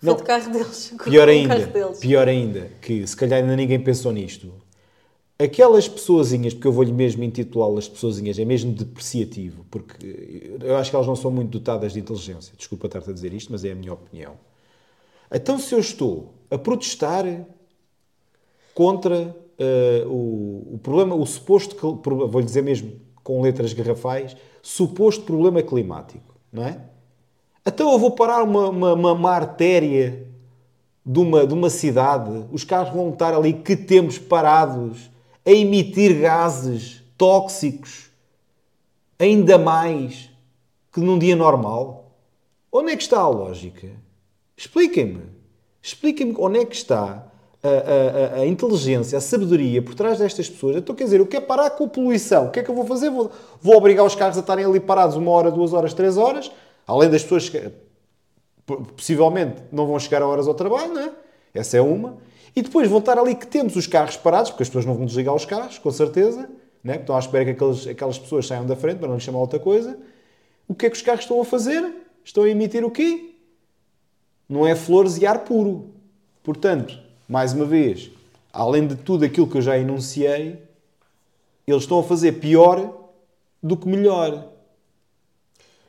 [0.02, 0.16] Foi Não.
[0.16, 0.92] de carro deles.
[1.04, 1.98] Pior ainda, carro deles.
[2.00, 4.52] pior ainda, que se calhar ainda ninguém pensou nisto.
[5.42, 10.96] Aquelas pessoazinhas, porque eu vou-lhe mesmo intitulá-las pessoazinhas, é mesmo depreciativo, porque eu acho que
[10.96, 12.52] elas não são muito dotadas de inteligência.
[12.56, 14.34] Desculpa estar-te a dizer isto, mas é a minha opinião.
[15.32, 17.24] Então, se eu estou a protestar
[18.74, 25.62] contra eh, o, o problema, o suposto, vou-lhe dizer mesmo com letras garrafais, suposto problema
[25.62, 26.80] climático, não é?
[27.66, 30.26] Então eu vou parar uma, uma, uma, uma artéria
[31.04, 35.10] de uma, de uma cidade, os carros vão estar ali que temos parados
[35.44, 38.10] a emitir gases tóxicos
[39.18, 40.30] ainda mais
[40.92, 42.12] que num dia normal?
[42.72, 43.88] Onde é que está a lógica?
[44.56, 45.22] Expliquem-me.
[45.82, 47.26] Expliquem-me onde é que está
[47.62, 50.76] a, a- a- a inteligência, a sabedoria por trás destas pessoas.
[50.76, 52.46] Então, quer dizer, eu quero parar com a poluição.
[52.46, 53.10] O que é que eu vou fazer?
[53.10, 56.50] Vou, vou obrigar os carros a estarem ali parados uma hora, duas horas, três horas,
[56.86, 57.70] além das pessoas que
[58.96, 61.12] possivelmente não vão chegar a horas ao trabalho, não é?
[61.52, 62.16] Essa é uma.
[62.54, 65.06] E depois vão estar ali que temos os carros parados, porque as pessoas não vão
[65.06, 66.50] desligar os carros, com certeza,
[66.82, 66.96] né?
[66.96, 69.58] Estão à espera que aqueles, aquelas pessoas saiam da frente para não lhes chamar outra
[69.58, 69.98] coisa.
[70.66, 71.92] O que é que os carros estão a fazer?
[72.24, 73.34] Estão a emitir o quê?
[74.48, 75.90] Não é flores e ar puro.
[76.42, 78.10] Portanto, mais uma vez,
[78.52, 80.62] além de tudo aquilo que eu já enunciei,
[81.66, 83.08] eles estão a fazer pior
[83.62, 84.48] do que melhor.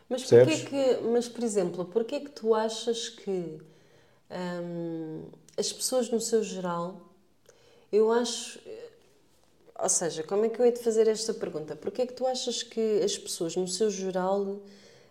[0.09, 3.59] Mas, porquê que, mas, por exemplo, porquê que tu achas que
[4.29, 5.23] hum,
[5.57, 7.01] as pessoas no seu geral,
[7.91, 8.59] eu acho,
[9.79, 11.75] ou seja, como é que eu hei de fazer esta pergunta?
[11.75, 14.59] Porquê que tu achas que as pessoas no seu geral,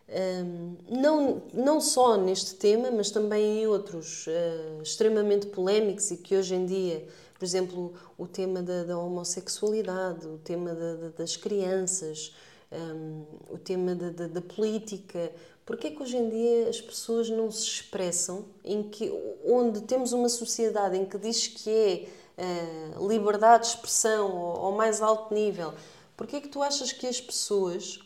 [0.08, 6.36] hum, não, não só neste tema, mas também em outros eh, extremamente polémicos e que
[6.36, 7.04] hoje em dia,
[7.38, 12.32] por exemplo, o tema da, da homossexualidade, o tema da- da- das crianças,
[12.70, 15.32] hum, o tema da, da política.
[15.70, 19.08] Porquê é que hoje em dia as pessoas não se expressam em que,
[19.46, 25.00] onde temos uma sociedade em que diz que é eh, liberdade de expressão ao mais
[25.00, 25.72] alto nível,
[26.16, 28.00] porquê é que tu achas que as pessoas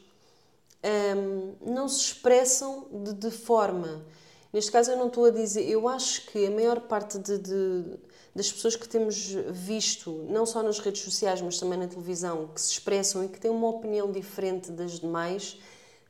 [1.17, 4.05] hum, não se expressam de, de forma.
[4.53, 5.69] Neste caso, eu não estou a dizer.
[5.69, 7.99] Eu acho que a maior parte de, de-
[8.35, 9.17] das pessoas que temos
[9.51, 13.41] visto, não só nas redes sociais, mas também na televisão, que se expressam e que
[13.41, 15.57] têm uma opinião diferente das demais,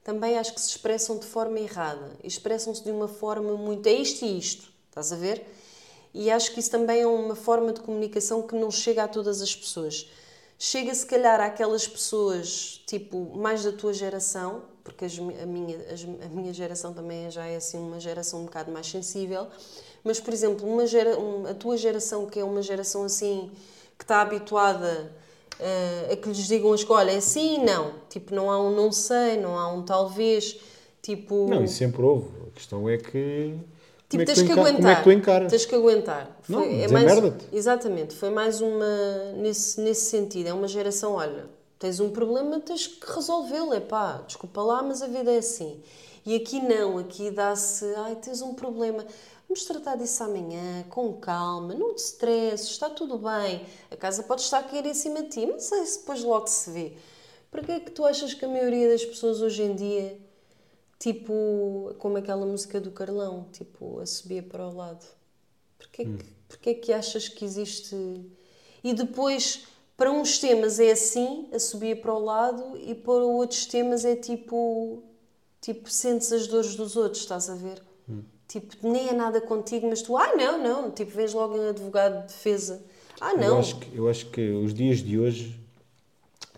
[0.05, 2.13] também acho que se expressam de forma errada.
[2.23, 3.87] Expressam-se de uma forma muito.
[3.89, 4.69] É isto e isto.
[4.91, 5.45] Estás a ver?
[6.13, 9.43] E acho que isso também é uma forma de comunicação que não chega a todas
[9.43, 10.09] as pessoas.
[10.59, 16.05] Chega se calhar àquelas pessoas, tipo, mais da tua geração, porque as a, minha, as-
[16.05, 19.49] a minha geração também já é assim uma geração um bocado mais sensível,
[20.05, 23.51] mas, por exemplo, uma gera, um- a tua geração, que é uma geração assim,
[23.99, 25.13] que está habituada
[25.61, 27.93] eh, a que lhes digam a escola, é sim e não.
[28.09, 30.59] Tipo, não há um não sei, não há um talvez.
[31.03, 32.29] Tipo, Não, isso sempre houve.
[32.49, 33.55] A questão é que.
[34.09, 34.77] Tipo, é que tens que aguentar.
[34.77, 35.51] como é que tu encaras?
[35.51, 36.39] Tens que aguentar.
[36.49, 37.47] Não, é desemmerda-te.
[37.53, 39.33] Exatamente, foi mais uma.
[39.37, 41.47] Nesse, nesse sentido, é uma geração, olha,
[41.79, 43.75] tens um problema, tens que resolvê-lo.
[43.75, 45.81] É pá, desculpa lá, mas a vida é assim.
[46.27, 49.05] E aqui não, aqui dá-se, ai, tens um problema.
[49.49, 53.65] Vamos tratar disso amanhã, com calma, não te stresses, está tudo bem.
[53.91, 56.71] A casa pode estar a cair em cima de ti, mas isso depois logo se
[56.71, 56.97] vê.
[57.51, 60.19] Para que é que tu achas que a maioria das pessoas hoje em dia
[61.05, 65.05] Tipo, como aquela música do Carlão, tipo, a subir para o lado.
[65.77, 67.95] Porquê, que, porquê que achas que existe...
[68.83, 69.67] E depois,
[69.99, 74.17] para uns temas é assim, a subir para o lado, e para outros temas é
[74.17, 75.03] tipo...
[75.61, 77.83] Tipo, sentes as dores dos outros, estás a ver?
[78.49, 80.91] Tipo, nem é nada contigo, mas tu, ah, não, não.
[80.91, 82.85] Tipo, vês logo um advogado de defesa.
[83.21, 83.59] Ah, Eu não.
[83.59, 85.59] acho, que, eu acho que os dias de hoje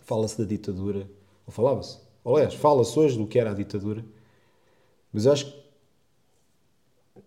[0.02, 1.08] fala-se da ditadura,
[1.46, 4.04] ou falava-se, aliás, fala-se hoje do que era a ditadura,
[5.12, 5.64] mas eu acho que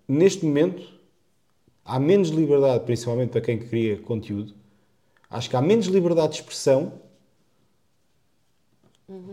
[0.07, 0.81] neste momento
[1.85, 4.53] há menos liberdade, principalmente para quem cria conteúdo,
[5.29, 6.93] acho que há menos liberdade de expressão.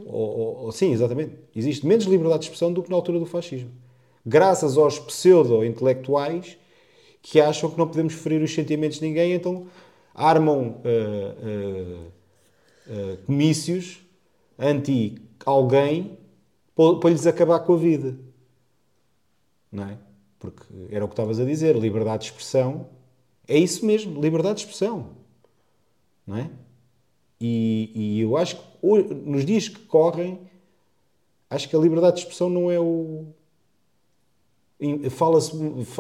[0.06, 1.34] Ou, ou- ou- sim, exatamente.
[1.54, 3.70] Existe menos liberdade de expressão do que na altura do fascismo.
[4.26, 6.58] Graças aos pseudo-intelectuais
[7.22, 9.68] que acham que não podemos ferir os sentimentos de ninguém, então
[10.14, 12.10] armam ah, ah,
[12.88, 14.00] ah, comícios
[14.58, 16.18] anti alguém
[16.74, 18.18] para lhes acabar com a vida.
[19.70, 19.98] Não é?
[20.38, 22.88] Porque era o que estavas a dizer, liberdade de expressão
[23.48, 25.10] é isso mesmo, liberdade de expressão.
[26.26, 26.50] Não é?
[27.40, 30.40] E, e eu acho que ho- nos dias que correm,
[31.48, 33.26] acho que a liberdade de expressão não é o.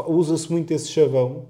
[0.06, 1.48] usa-se muito esse chavão,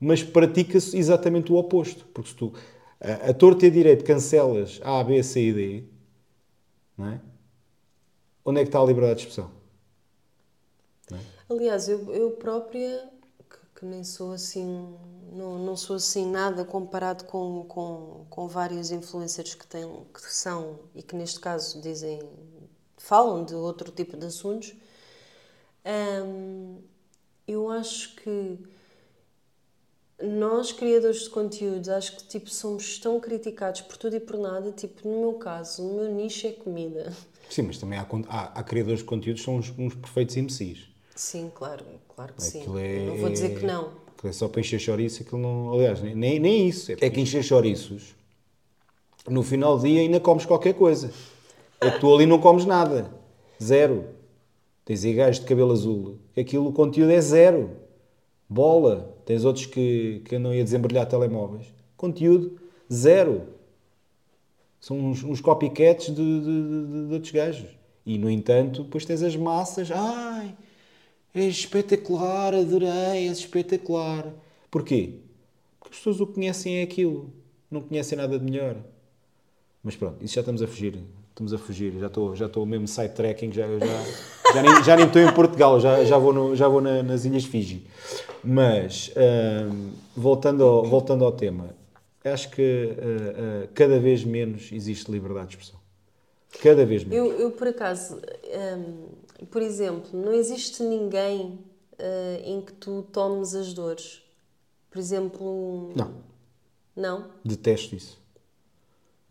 [0.00, 2.06] mas pratica-se exatamente o oposto.
[2.12, 2.52] Porque se tu,
[3.00, 5.84] a, a torta e a direito, cancelas A, B, C e D,
[6.96, 7.20] não é?
[8.44, 9.50] Onde é que está a liberdade de expressão?
[11.48, 13.10] Aliás, eu, eu própria,
[13.50, 14.96] que, que nem sou assim,
[15.32, 20.80] não, não sou assim nada comparado com, com, com vários influencers que, têm, que são,
[20.94, 22.20] e que neste caso dizem,
[22.96, 24.74] falam de outro tipo de assuntos,
[25.84, 26.78] hum,
[27.46, 28.58] eu acho que
[30.22, 34.72] nós, criadores de conteúdos, acho que tipo, somos tão criticados por tudo e por nada.
[34.72, 37.12] Tipo, no meu caso, o meu nicho é comida.
[37.50, 40.88] Sim, mas também há, há, há criadores de conteúdos que são uns, uns perfeitos imbecis.
[41.14, 42.60] Sim, claro, claro que sim.
[42.60, 43.92] Aquilo é, não vou dizer que não.
[44.16, 45.72] Aquilo é só para encher chouriço, aquilo não.
[45.72, 46.90] Aliás, nem, nem, nem isso.
[46.92, 48.14] É que encher chouriços,
[49.28, 51.12] no final do dia ainda comes qualquer coisa.
[51.80, 53.10] É que tu ali não comes nada.
[53.62, 54.06] Zero.
[54.84, 56.18] Tens aí gajos de cabelo azul.
[56.36, 57.70] Aquilo, o conteúdo é zero.
[58.48, 59.16] Bola.
[59.24, 61.66] Tens outros que, que andam aí a desembrulhar telemóveis.
[61.96, 62.58] Conteúdo
[62.92, 63.42] zero.
[64.78, 67.70] São uns, uns copycats de, de, de, de outros gajos.
[68.04, 69.90] E, no entanto, depois tens as massas.
[69.90, 70.54] Ai,
[71.34, 72.88] é espetacular, adorei,
[73.26, 74.30] é espetacular.
[74.70, 75.20] Porquê?
[75.80, 77.32] Porque as pessoas o conhecem é aquilo.
[77.70, 78.76] Não conhecem nada de melhor.
[79.82, 80.98] Mas pronto, isso já estamos a fugir.
[81.34, 81.92] Estamos a fugir.
[81.98, 83.50] Já estou, já estou mesmo side-tracking.
[83.52, 85.80] Já, já, já, nem, já nem estou em Portugal.
[85.80, 87.84] Já, já vou, no- já vou na- nas Ilhas Fiji.
[88.42, 91.70] Mas, hum, voltando, ao, voltando ao tema.
[92.24, 95.80] Acho que uh, uh, cada vez menos existe liberdade de expressão.
[96.62, 97.32] Cada vez menos.
[97.32, 98.20] Eu, eu por acaso,
[98.78, 99.08] hum,
[99.50, 101.58] por exemplo, não existe ninguém
[101.98, 104.22] ah, em que tu tomes as dores.
[104.88, 106.12] Por exemplo, um- Não.
[106.96, 107.24] não.
[107.44, 108.22] Detesto isso.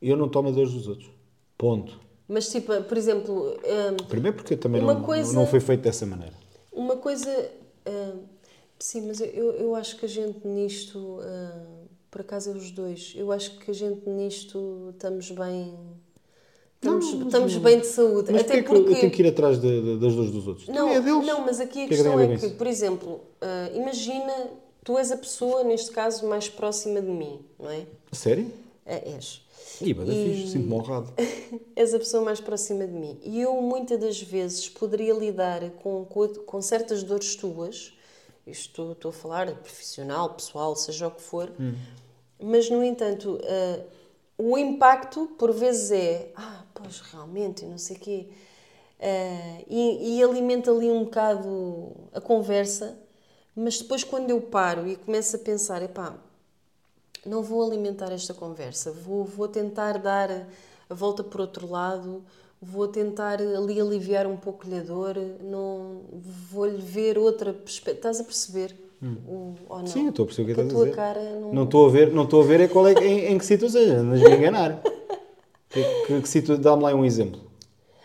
[0.01, 1.09] Eu não tomo a dores dos outros.
[1.63, 1.97] Ponto.
[2.28, 6.06] Mas tipo, por exemplo, hum, Primeiro porque também Uma não, coisa- não foi feito dessa
[6.06, 6.34] maneira.
[6.73, 7.30] uma coisa.
[7.88, 8.19] hum,
[8.78, 13.13] sim, mas eu, eu acho que a gente nisto, hum, por acaso é os dois,
[13.15, 15.73] eu acho que a gente nisto estamos bem.
[16.82, 18.30] Estamos, Não, estamos bem de saúde.
[18.34, 18.91] Mas Até que eu- porque.
[18.91, 20.67] eu tenho que ir atrás de- de- das dores dos outros?
[20.67, 21.26] Não, é deles.
[21.26, 22.56] não, mas aqui a que é que questão a ver é que, isso?
[22.56, 24.34] por exemplo, ah, imagina,
[24.84, 27.86] tu és a pessoa, neste caso, mais próxima de mim, não é?
[28.12, 28.52] Sério?
[28.86, 29.41] Ah, és.
[29.96, 31.13] Bada E- fixe, sinto-me honrado.
[31.76, 33.19] És a pessoa mais próxima de mim.
[33.24, 37.93] E eu, muitas das vezes, poderia lidar com, com, com certas dores tuas,
[38.46, 41.52] isto estou a falar profissional, pessoal, seja o que for,
[42.41, 43.84] mas, no entanto, ah,
[44.38, 48.28] o impacto, por vezes, é ah, pois realmente, não sei o quê,
[49.00, 52.98] Ah, e, e alimenta ali um bocado a conversa,
[53.56, 56.15] mas depois, quando eu paro e começo a pensar, epá,
[57.25, 60.29] não vou alimentar esta conversa, vou, vou tentar dar
[60.89, 62.23] a volta por outro lado,
[62.62, 66.01] vou tentar ali aliviar um pouco-lhe a dor, não,
[66.51, 67.97] vou-lhe ver outra perspectiva.
[67.97, 68.75] Estás a perceber?
[69.27, 69.88] O, ou não?
[69.88, 70.95] Sim, eu estou a perceber o que estás a a dizer.
[70.95, 71.53] tua cara não...
[71.53, 73.45] Não estou a ver, não estou a ver é qual é, que- em, em que
[73.45, 74.81] situação, andas-me a enganar.
[75.69, 75.83] Que,
[76.21, 76.57] que, que.
[76.57, 77.41] Dá-me lá um exemplo.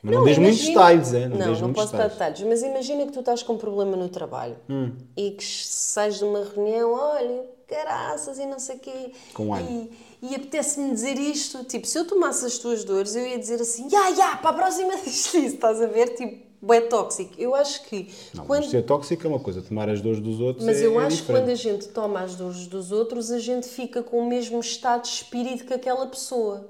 [0.02, 1.28] Mas não, muitos imagina- detalhes, é?
[1.28, 2.38] Não, Não, não, muitos posso dar detalhes.
[2.40, 4.92] detalhes, mas imagina que tu estás com um problema no trabalho Hum.
[5.16, 9.12] e que sais de uma reunião, olha, caraças e não sei o quê.
[9.34, 9.56] Com.
[9.58, 9.90] E,
[10.22, 13.88] e apetece-me dizer isto, tipo, se eu tomasse as tuas dores, eu ia dizer assim,
[13.92, 16.14] ya, ya, para a próxima diz isso, estás a ver?
[16.14, 17.34] Tipo, é tóxico.
[17.38, 18.62] Eu acho que Não, quando...
[18.62, 21.06] mas ser tóxico é uma coisa, tomar as dores dos outros Mas é, eu é
[21.06, 21.42] acho que diferente.
[21.44, 25.02] quando a gente toma as dores dos outros, a gente fica com o mesmo estado
[25.02, 26.68] de espírito que aquela pessoa.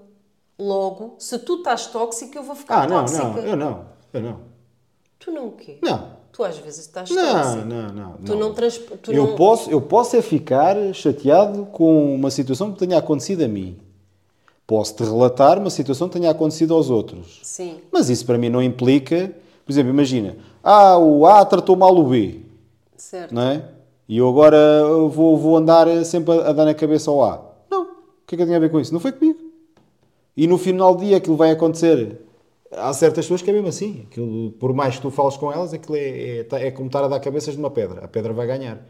[0.58, 3.22] Logo, se tu estás tóxico, eu vou ficar Ah, não, tóxica.
[3.24, 4.40] não, eu não, eu não.
[5.18, 5.78] Tu não o quê?
[5.80, 6.17] Não.
[6.38, 7.64] Tu às vezes estás Não, tóxico.
[7.64, 8.12] não, não.
[8.24, 8.78] Tu não, trans...
[9.02, 9.34] tu eu, não...
[9.34, 13.76] posso, eu posso é ficar chateado com uma situação que tenha acontecido a mim.
[14.64, 17.40] Posso te relatar uma situação que tenha acontecido aos outros.
[17.42, 17.78] Sim.
[17.90, 19.34] Mas isso para mim não implica,
[19.66, 22.42] por exemplo, imagina, ah, o A tratou mal o B,
[22.96, 23.34] Certo.
[23.34, 23.64] não é?
[24.08, 24.56] E eu agora
[25.08, 27.42] vou, vou andar sempre a, a dar na cabeça ao A.
[27.68, 27.86] Não, o
[28.24, 28.92] que é que eu tenho a ver com isso?
[28.92, 29.40] Não foi comigo.
[30.36, 32.27] E no final do dia aquilo vai acontecer.
[32.70, 34.06] Há certas pessoas que é mesmo assim.
[34.10, 37.08] Aquilo, por mais que tu fales com elas, aquilo é, é, é como estar a
[37.08, 38.04] dar cabeças numa pedra.
[38.04, 38.86] A pedra vai ganhar.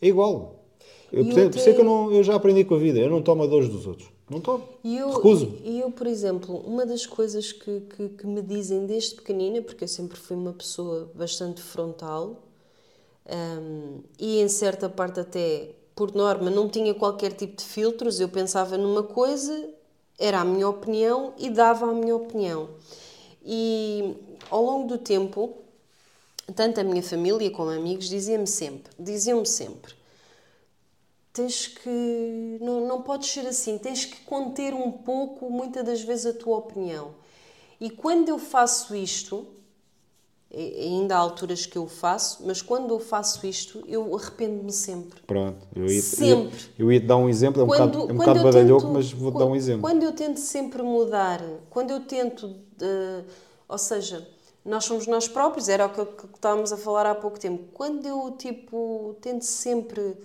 [0.00, 0.64] É igual.
[1.12, 2.98] Eu, por, isso é que eu, não, eu já aprendi com a vida.
[2.98, 4.08] Eu não tomo a dores dos outros.
[4.30, 4.62] Não tomo.
[4.84, 5.56] E eu, Recuso.
[5.64, 9.84] E eu, por exemplo, uma das coisas que, que, que me dizem desde pequenina, porque
[9.84, 12.44] eu sempre fui uma pessoa bastante frontal
[13.28, 18.28] hum, e em certa parte até, por norma, não tinha qualquer tipo de filtros, eu
[18.28, 19.68] pensava numa coisa,
[20.16, 22.68] era a minha opinião e dava a minha opinião.
[23.44, 24.16] E
[24.50, 25.54] ao longo do tempo,
[26.54, 29.94] tanto a minha família como amigos diziam-me sempre, diziam-me sempre,
[31.32, 32.58] tens que.
[32.60, 36.58] Não, não podes ser assim, tens que conter um pouco, muitas das vezes, a tua
[36.58, 37.12] opinião.
[37.80, 39.46] E quando eu faço isto,
[40.52, 45.20] ainda há alturas que eu faço, mas quando eu faço isto, eu arrependo-me sempre.
[45.26, 45.66] Pronto.
[45.74, 46.58] Eu ia, Sempre.
[46.78, 47.62] Eu, eu ia te dar um exemplo.
[47.62, 49.80] É um Quando- bocado, é um bocado badalhoco, tento- mas vou-te dar um exemplo.
[49.82, 53.22] Quando eu tento sempre mudar, quando eu tento, eh,
[53.68, 54.26] ou seja,
[54.64, 57.64] nós somos nós próprios, era o que, que estávamos a falar há pouco tempo.
[57.72, 60.16] Quando eu, tipo, tento sempre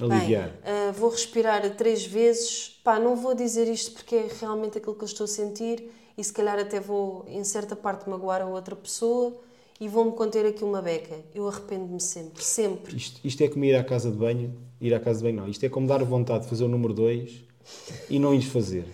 [0.00, 0.48] Aliviar.
[0.48, 2.80] Bem, ah, vou respirar três vezes.
[2.82, 6.24] Pá, não vou dizer isto porque é realmente aquilo que eu estou a sentir e
[6.24, 9.36] se calhar até vou, em certa parte, magoar a outra pessoa
[9.80, 11.20] e vou-me conter aqui uma beca.
[11.34, 12.96] Eu arrependo-me sempre, sempre.
[12.96, 14.54] Isto, isto é como ir à casa de banho.
[14.80, 15.48] Ir à casa de banho, não.
[15.48, 17.44] Isto é como dar vontade de fazer o número 2
[18.10, 18.86] e não ires fazer.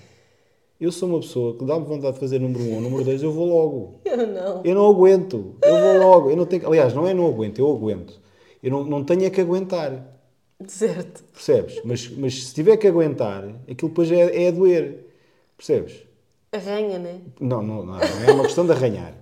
[0.80, 3.22] Eu sou uma pessoa que dá-me vontade de fazer número 1 um, ou número 2,
[3.24, 4.00] eu vou logo.
[4.06, 4.62] Eu não.
[4.64, 5.56] Eu não aguento.
[5.60, 6.30] Eu vou logo.
[6.30, 8.20] Eu não tenho, aliás, não é não aguento, eu aguento.
[8.62, 10.20] Eu não, não tenho é que aguentar.
[10.66, 11.24] Certo.
[11.32, 11.80] Percebes?
[11.84, 15.06] Mas, mas se tiver que aguentar, aquilo depois é, é a doer.
[15.56, 16.04] Percebes?
[16.52, 17.20] Arranha, né?
[17.40, 19.14] Não, não, não, não é uma questão de arranhar.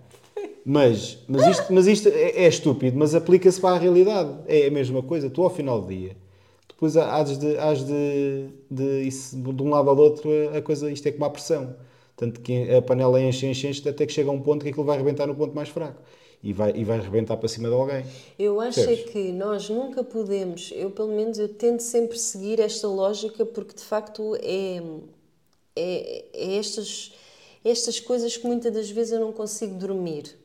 [0.64, 4.30] Mas, mas isto, mas isto é, é estúpido, mas aplica-se para a realidade.
[4.46, 5.30] É a mesma coisa.
[5.30, 6.16] Tu, ao final do dia,
[6.76, 11.06] depois hás de, hás de, de, isso, de um lado ao outro, a coisa, isto
[11.06, 11.74] é como a pressão.
[12.14, 14.84] Tanto que a panela enche, enche, enche, até que chega a um ponto que aquilo
[14.84, 16.02] vai arrebentar no ponto mais fraco.
[16.42, 18.04] E vai, e vai arrebentar para cima de alguém.
[18.38, 22.86] Eu acho é que nós nunca podemos, eu pelo menos eu tento sempre seguir esta
[22.86, 24.82] lógica porque de facto é,
[25.74, 27.12] é, é estas,
[27.64, 30.36] estas coisas que muitas das vezes eu não consigo dormir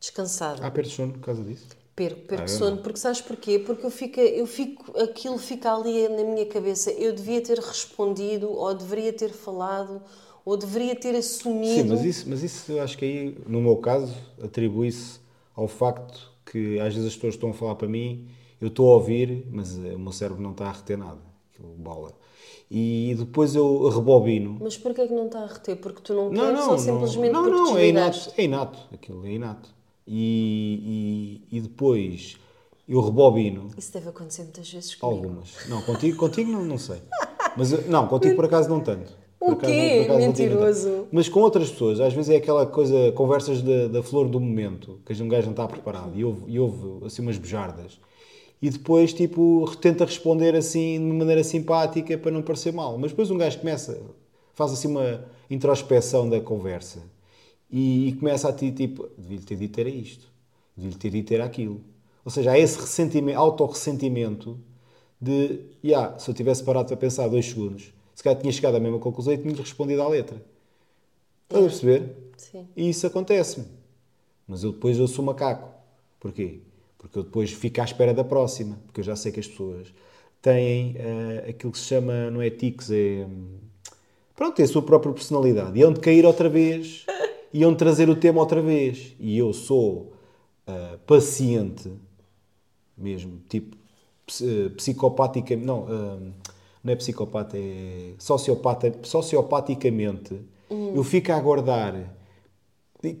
[0.00, 0.66] descansada.
[0.66, 1.81] Há perto de sono por causa disso?
[2.08, 2.82] Perco, perco Ah, eu sono, não.
[2.82, 3.58] porque sabes porquê?
[3.58, 6.90] Porque eu fico, eu fico, aquilo fica ali na minha cabeça.
[6.92, 10.02] Eu devia ter respondido, ou deveria ter falado,
[10.44, 11.82] ou deveria ter assumido.
[11.82, 15.20] Sim, mas isso, mas isso eu acho que aí, no meu caso, atribui-se
[15.54, 18.26] ao facto que às vezes as pessoas estão a falar para mim,
[18.60, 21.18] eu estou a ouvir, mas eh, o meu cérebro não está a reter nada.
[21.52, 22.12] Aquilo bola.
[22.70, 24.56] E depois eu rebobino.
[24.60, 25.76] Mas porquê é que não está a reter?
[25.76, 28.78] Porque tu não, Não, queres não, ou simplesmente não, porque não, é inato, é inato,
[28.92, 29.74] aquilo é inato.
[30.06, 32.36] E, e, e depois
[32.88, 35.24] eu rebobino Isso deve acontecer muitas vezes comigo.
[35.24, 35.68] algumas.
[35.68, 37.00] Não, contigo, contigo não, não sei.
[37.56, 39.16] Mas não, contigo por acaso não tanto.
[39.40, 40.04] O quê?
[40.06, 41.06] por não tinha Mentiroso.
[41.10, 45.00] Mas com outras pessoas, às vezes é aquela coisa, conversas da, da flor do momento,
[45.04, 47.98] que um gajo não está preparado e ouve, e ouve assim umas bejardas.
[48.60, 52.96] E depois, tipo, tenta responder assim, de maneira simpática para não parecer mal.
[52.96, 54.00] Mas depois um gajo começa,
[54.54, 57.00] faz assim uma introspeção da conversa
[57.72, 60.28] e, e começa a ti, tipo, devia-lhe ter dito era isto,
[60.76, 61.80] devia-lhe ter dito era aquilo.
[62.24, 64.58] Ou seja, há esse ressentimento, autorressentimento
[65.20, 68.80] de, yeah, se eu tivesse parado para pensar dois segundos, se calhar tinha chegado à
[68.80, 70.42] mesma conclusão e tinha respondido à letra.
[71.48, 72.16] Estás a perceber?
[72.36, 72.68] Sim.
[72.76, 73.66] E isso acontece-me.
[74.46, 75.68] Mas eu depois eu sou macaco.
[76.20, 76.60] Porquê?
[76.98, 78.78] Porque eu depois fico à espera da próxima.
[78.86, 79.92] Porque eu já sei que as pessoas
[80.40, 83.26] têm eh, aquilo que se chama, não é tics, é.
[83.26, 83.58] hum,
[84.34, 85.78] Pronto, é a sua própria personalidade.
[85.78, 87.06] E hão de cair outra vez.
[87.52, 89.14] De trazer o tema outra vez.
[89.20, 90.12] E eu sou
[90.66, 91.90] ah, paciente,
[92.96, 93.76] mesmo, tipo,
[94.42, 95.54] eh, psicopática.
[95.56, 96.18] Não, ah,
[96.82, 100.40] não é psicopata, é sociopata, sociopaticamente.
[100.94, 102.14] Eu fico a aguardar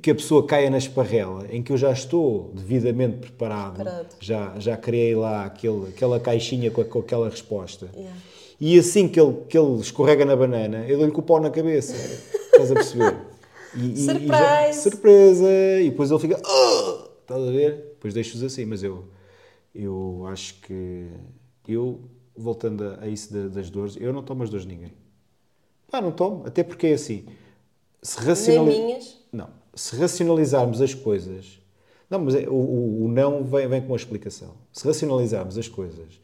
[0.00, 4.16] que a pessoa caia na esparrela, em que eu já estou devidamente preparado, Preparado.
[4.20, 7.90] Já, já criei lá aquele, aquela caixinha com, a- com aquela resposta.
[7.94, 8.16] Yeah.
[8.60, 11.50] E assim que ele, que ele escorrega na banana, eu dou-lhe com o pau na
[11.50, 11.94] cabeça.
[12.52, 13.16] Estás a perceber?
[13.74, 15.48] E, e- e já- surpresa!
[15.80, 16.40] E depois ele fica.
[16.44, 17.76] "Ah!" Estás a ver?
[17.94, 19.04] Depois deixo-os assim, mas eu,
[19.74, 21.08] eu acho que.
[21.66, 22.00] Eu,
[22.36, 24.92] voltando a, a isso da- das dores, eu não tomo as dores de ninguém.
[25.90, 26.42] Ah, não tomo.
[26.46, 27.24] Até porque é assim.
[28.02, 28.26] Se Nem
[28.86, 29.18] minhas.
[29.32, 29.48] Não.
[29.74, 31.58] Se racionalizarmos as coisas.
[32.10, 34.54] Não, mas é- o, o- o não vem, vem com uma explicação.
[34.72, 36.20] Se racionalizarmos as coisas,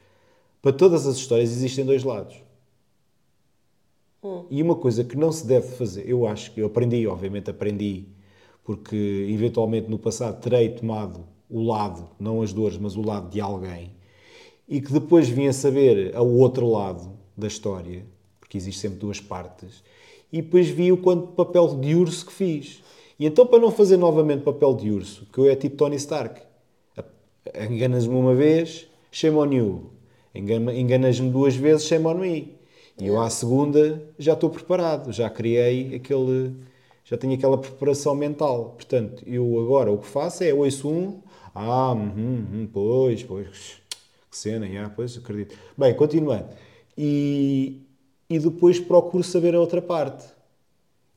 [0.61, 2.37] para todas as histórias existem dois lados.
[4.51, 8.07] E uma coisa que não se deve fazer, eu acho que eu aprendi, obviamente aprendi,
[8.65, 13.41] porque eventualmente no passado terei tomado o lado, não as dores, mas o lado de
[13.41, 13.93] alguém,
[14.69, 18.05] e que depois vim a saber ao outro lado da história,
[18.39, 19.83] porque existe sempre duas partes,
[20.31, 22.83] e depois vi o quanto papel de urso que fiz.
[23.19, 26.43] E então, para não fazer novamente papel de urso, que eu é tipo Tony Stark,
[27.69, 29.91] enganas-me uma vez, shame on you.
[30.35, 32.58] Engana- Enganas-me duas vezes, shame on me.
[33.01, 36.55] E eu à segunda já estou preparado, já criei aquele.
[37.05, 38.75] Já tenho aquela preparação mental.
[38.77, 41.23] Portanto, eu agora o que faço é ouço um,
[41.55, 43.81] ah, uhum, uhum, pois, pois,
[44.31, 45.57] que cena, já, pois, acredito.
[45.77, 46.49] Bem, continuando.
[46.97, 47.83] E,
[48.29, 50.27] e depois procuro saber a outra parte.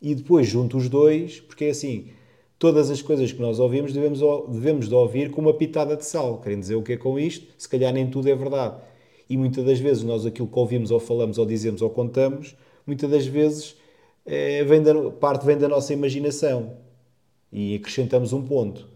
[0.02, 2.10] E depois junto os dois, porque é assim,
[2.58, 6.40] todas as coisas que nós ouvimos devemos, devemos de ouvir com uma pitada de sal.
[6.40, 7.54] Querem dizer o que é com isto?
[7.58, 8.76] Se calhar nem tudo é verdade.
[9.32, 12.54] E muitas das vezes nós aquilo que ouvimos ou falamos ou dizemos ou contamos,
[12.86, 13.78] muitas das vezes
[14.26, 16.76] eh, vem da, parte vem da nossa imaginação.
[17.50, 18.90] E acrescentamos um ponto.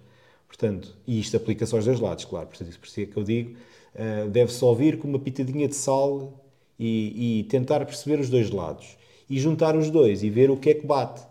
[0.45, 2.47] Portanto, e isto aplica-se aos dois lados, claro.
[2.47, 3.55] Por isso por isso é que eu digo,
[3.95, 6.45] eh, deve-se ouvir com uma pitadinha de sal
[6.77, 8.97] e, e tentar perceber os dois lados.
[9.29, 11.25] E juntar os dois e ver o que é que bate.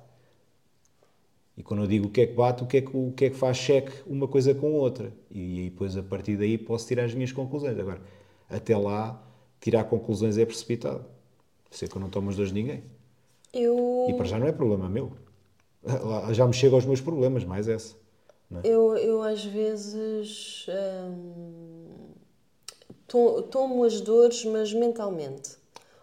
[1.58, 3.26] E quando eu digo o que é que bate, o que é que, o que,
[3.26, 5.12] é que faz cheque uma coisa com outra.
[5.30, 7.78] E, aí depois, a partir daí, posso tirar as minhas conclusões.
[7.78, 8.00] Agora,
[8.48, 9.22] até lá,
[9.60, 11.04] tirar conclusões é precipitado.
[11.70, 12.84] Sei que eu não tomo os dois de ninguém.
[13.52, 15.12] Eu, E para já não é problema meu.
[16.32, 17.94] Já me chega aos meus problemas, mais essa.
[18.62, 21.86] eu, eu às vezes hum,
[23.06, 25.50] to- tomo as dores, mas mentalmente.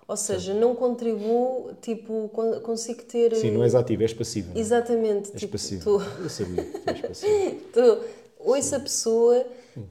[0.07, 3.33] Ou seja, não contribuo, tipo, con- consigo ter.
[3.35, 4.51] Sim, não és ativo, és passivo.
[4.55, 4.59] é?
[4.59, 5.31] Exatamente.
[5.33, 5.83] És tipo, passivo.
[5.83, 7.55] tô- Eu sabia que és passivo.
[7.73, 7.99] Tô,
[8.51, 9.45] ouço a pessoa,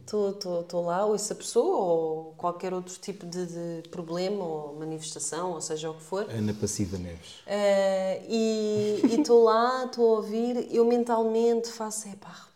[0.05, 5.61] estou lá, ouço a pessoa ou qualquer outro tipo de, de problema ou manifestação, ou
[5.61, 6.29] seja o que for.
[6.31, 7.43] Ana Passiva Neves.
[7.47, 12.49] Eh, e estou lá, estou a ouvir, eu mentalmente faço, é pá,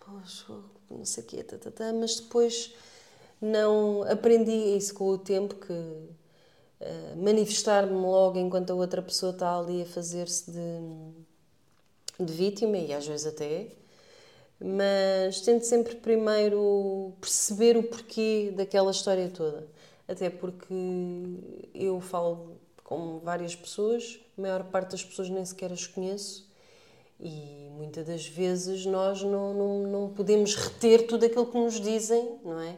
[0.91, 2.75] não sei o quê, tá, tá, tá, mas depois
[3.41, 6.09] não aprendi isso com o tempo que
[6.81, 12.93] eh, manifestar-me logo enquanto a outra pessoa está ali a fazer-se de, de vítima e
[12.93, 13.69] às vezes até.
[14.61, 19.67] Mas tento sempre primeiro perceber o porquê daquela história toda.
[20.07, 20.75] Até porque
[21.75, 26.47] eu falo com várias pessoas, a maior parte das pessoas nem sequer as conheço
[27.21, 32.39] e muitas das vezes nós não, não, não podemos reter tudo aquilo que nos dizem,
[32.45, 32.77] não é?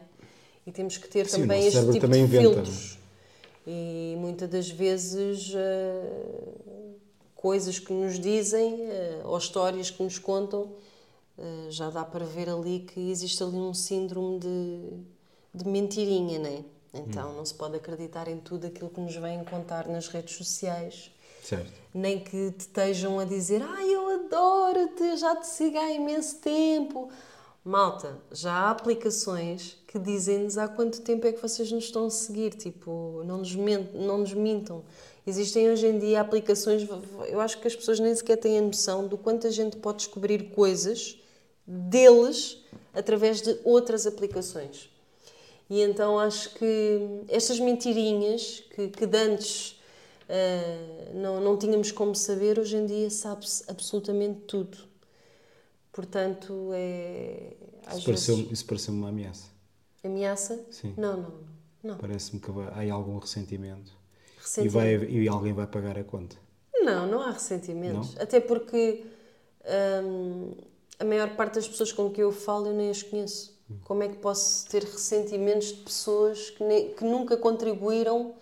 [0.66, 2.98] E temos que ter Sim, também este tipo também de inventa, filtros.
[3.66, 6.46] E muitas das vezes eh,
[7.34, 10.72] coisas que nos dizem eh, ou histórias que nos contam,
[11.70, 14.90] já dá para ver ali que existe ali um síndrome de,
[15.54, 16.64] de mentirinha, não é?
[16.94, 21.10] Então não se pode acreditar em tudo aquilo que nos vêm contar nas redes sociais.
[21.42, 21.70] Certo.
[21.94, 27.10] Nem que te estejam a dizer Ai, eu adoro-te, já te sigo há imenso tempo.
[27.64, 32.10] Malta, já há aplicações que dizem-nos há quanto tempo é que vocês nos estão a
[32.10, 32.54] seguir.
[32.54, 34.82] Tipo, não nos, men- não nos mintam.
[35.26, 36.88] Existem hoje em dia aplicações,
[37.28, 39.98] eu acho que as pessoas nem sequer têm a noção do quanto a gente pode
[39.98, 41.18] descobrir coisas
[41.66, 42.58] deles
[42.94, 44.88] através de outras aplicações.
[45.68, 49.06] E então acho que estas mentirinhas que, que
[50.28, 54.78] ah, não, não tínhamos como saber, hoje em dia sabe-se absolutamente tudo.
[55.92, 57.54] Portanto, é.
[57.86, 59.46] Às Isso pareceu, vezes, isso pareceu uma ameaça.
[60.04, 60.64] ameaça?
[60.70, 60.92] Sim.
[60.96, 61.32] Não, não,
[61.82, 61.98] não.
[61.98, 63.92] Parece-me que há algum ressentimento.
[64.36, 64.72] E, Ressentimento.
[64.72, 66.36] vai, e alguém vai pagar a conta.
[66.74, 68.14] Não, não há ressentimentos.
[68.18, 69.04] Até porque
[70.04, 70.52] hum,
[70.98, 73.54] a maior parte das pessoas com que eu falo eu nem as conheço.
[73.84, 78.32] Como é que posso ter ressentimentos de pessoas que, nem- que nunca contribuíram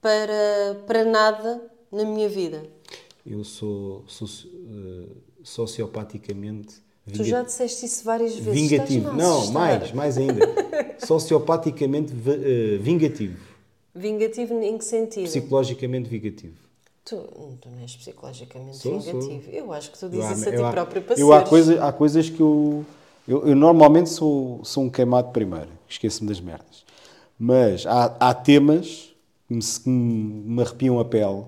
[0.00, 2.62] para, para nada na minha vida?
[3.26, 5.06] Eu sou, sou eh,
[5.42, 8.52] sociopaticamente Tu já disseste isso várias vezes.
[8.70, 9.12] vingativo.
[9.12, 10.40] Não, mais, mais ainda.
[11.04, 13.38] sociopaticamente eh, vingativo.
[13.94, 15.24] Vingativo em que sentido?
[15.24, 16.56] Psicologicamente vingativo.
[17.04, 17.16] Tu,
[17.60, 19.12] tu não és psicologicamente Sou, sou.
[19.20, 19.50] vingativo.
[19.50, 21.92] Eu acho que tu dizes isso a ti há- próprio para Eu há, coisa, há
[21.92, 22.84] coisas que eu,
[23.26, 23.46] eu.
[23.48, 26.84] eu normalmente sou, sou um queimado primeiro, esqueço-me das merdas.
[27.38, 29.12] Mas há, há temas
[29.48, 31.42] que me, que me arrepiam a pele.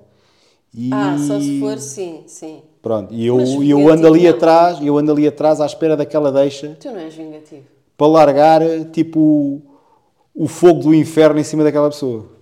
[0.74, 2.62] E, Ah, só se for, sim, sim.
[2.82, 4.30] Pronto, e eu, e eu ando ali não.
[4.30, 7.62] atrás, eu ando ali atrás à espera daquela deixa Tu não és vingativo.
[7.96, 8.60] para largar
[8.92, 9.62] tipo
[10.34, 12.33] o fogo do inferno em cima daquela pessoa.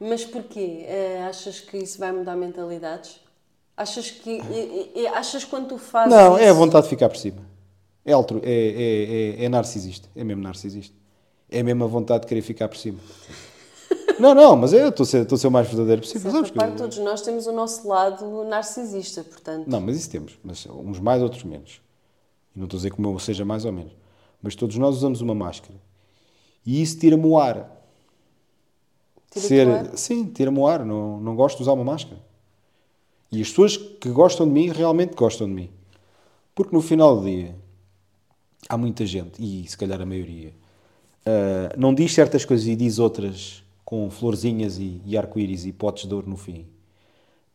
[0.00, 0.84] Mas porquê?
[0.86, 3.20] Eh, achas que isso vai mudar mentalidades?
[3.76, 4.40] Achas que.
[4.40, 6.10] eh, eh, achas quando tu fazes.
[6.12, 7.42] Não, é a isso- vontade de ficar por cima.
[8.04, 10.08] É, altru, é, é, é, é narcisista.
[10.16, 10.96] É mesmo narcisista.
[11.50, 12.98] É mesmo a vontade de querer ficar por cima.
[14.18, 16.30] Não, não, mas eu estou a ser, o mais verdadeiro De possível.
[16.30, 19.66] certa Sabes que todos nós temos o nosso lado narcisista, portanto.
[19.66, 20.38] Não, mas isso temos.
[20.44, 21.80] Mas uns mais, outros menos.
[22.54, 23.92] E não estou a dizer que o meu seja mais ou menos.
[24.42, 25.80] Mas todos nós usamos uma máscara.
[26.66, 27.79] E isso tira-me o ar.
[29.30, 29.96] Ser, ar?
[29.96, 30.84] Sim, tira-me o ar.
[30.84, 32.20] Não, não gosto de usar uma máscara.
[33.30, 35.70] E as pessoas que gostam de mim realmente gostam de mim.
[36.54, 37.54] Porque no final do dia
[38.68, 40.52] há muita gente, e se calhar a maioria,
[41.24, 46.06] ah, não diz certas coisas e diz outras com florzinhas e, e arco-íris e potes
[46.06, 46.66] de ouro no fim.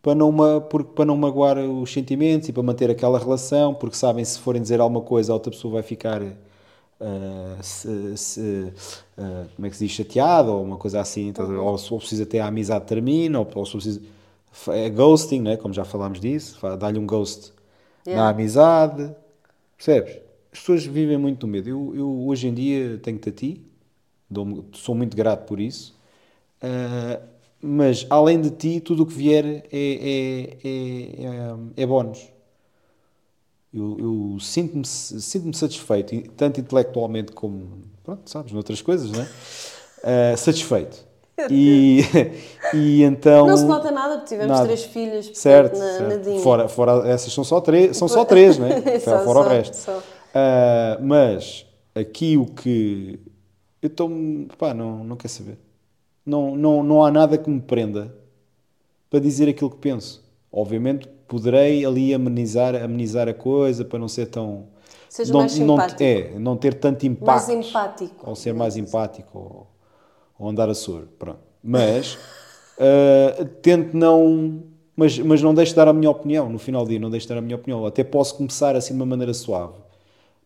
[0.02, 3.96] Para não, ma, porque, para não magoar os sentimentos e para manter aquela relação, porque
[3.96, 6.22] sabem se forem dizer alguma coisa, a outra pessoa vai ficar
[7.00, 8.74] ah, se- se-
[9.18, 11.46] ah, como é que se diz, chateada ou uma coisa assim, ver?
[11.60, 14.02] ou se ou precisa ter a amizade termina, ou, ou se precisa.
[14.70, 15.58] É ghosting, né?
[15.58, 17.54] como já falámos disso, dá-lhe um ghost
[18.12, 18.30] na Yeah.
[18.30, 19.16] amizade,
[19.78, 20.18] percebes?
[20.54, 21.70] As pessoas vivem muito no medo.
[21.70, 23.62] Eu, eu hoje em dia tenho-te a ti,
[24.74, 25.96] sou muito grato por isso,
[26.62, 27.22] ah,
[27.62, 31.26] mas além de ti, tudo o que vier é, é, é,
[31.78, 32.30] é, é bónus.
[33.76, 39.28] Eu, eu sinto-me sinto satisfeito, tanto intelectualmente como, pronto, sabes, noutras coisas, não é?
[40.08, 41.04] Ah, satisfeito.
[41.50, 42.02] E,
[42.76, 43.48] e então.
[43.48, 44.66] Não se nota nada, porque tivemos Nada.
[44.66, 46.10] três filhas portanto, Certo, na, certo.
[46.10, 46.40] nadinha.
[46.42, 49.00] Fora, fora, essas são só três, são só três, não é?
[49.00, 49.76] Só, fora o só, resto.
[49.78, 50.04] só.
[50.32, 51.66] Ah, mas
[51.96, 53.20] aqui o que
[53.82, 54.10] eu estou,
[54.60, 55.58] pá, não, não quer saber.
[56.26, 58.16] Não, não, não há nada que me prenda
[59.10, 60.24] para dizer aquilo que penso.
[60.52, 64.68] Obviamente poderei ali amenizar, amenizar a coisa para não ser tão.
[65.10, 66.04] Seja não, mais não, simpático.
[66.04, 67.52] é, não ter tanto Mais impacto.
[67.52, 68.30] empático.
[68.30, 69.68] Ou ser mais empático ou,
[70.38, 71.08] ou andar a soro.
[71.18, 71.40] Pronto.
[71.64, 72.18] Mas
[72.80, 74.64] ah, tento não.
[74.96, 76.50] Mas, mas não deixo de dar a minha opinião.
[76.50, 77.86] No final do dia, não deixo de dar a minha opinião.
[77.86, 79.74] Até posso começar assim de uma maneira suave.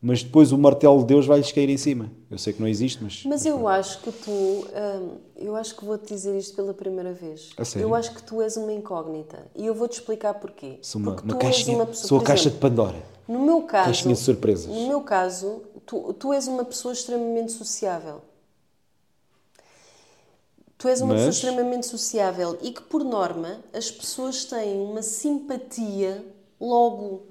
[0.01, 2.09] Mas depois o martelo de Deus vai-lhes cair em cima.
[2.31, 3.23] Eu sei que não existe, mas.
[3.25, 7.49] Mas eu acho que tu, hum, eu acho que vou-te dizer isto pela primeira vez.
[7.57, 7.85] A sério?
[7.85, 10.79] Eu acho que tu és uma incógnita e eu vou-te explicar porquê.
[10.81, 11.75] Sou uma, caixinha.
[11.75, 13.03] uma pessoa, sou a caixa exemplo, de Pandora.
[13.27, 14.67] No meu caso, Caixinha de surpresas.
[14.67, 18.21] No meu caso, tu, tu és uma pessoa extremamente sociável.
[20.77, 25.01] Tu és uma Mas- pessoa extremamente sociável e que, por norma, as pessoas têm uma
[25.01, 26.25] simpatia
[26.59, 27.23] logo,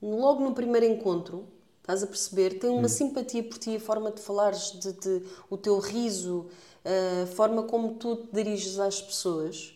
[0.00, 1.44] logo no primeiro encontro.
[1.84, 2.58] Estás a perceber?
[2.64, 2.78] Hum.
[2.78, 6.46] uma simpatia por ti, a forma de falares, de, de- o teu riso,
[6.82, 9.74] a forma como tu te diriges às pessoas.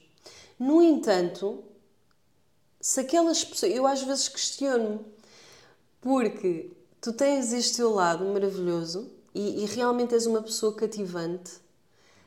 [0.59, 1.63] No entanto,
[2.81, 3.73] se aquelas pessoas.
[3.75, 5.01] Eu às vezes questiono-me,
[6.01, 11.53] porque tu tens este teu lado maravilhoso e, e realmente és uma pessoa cativante.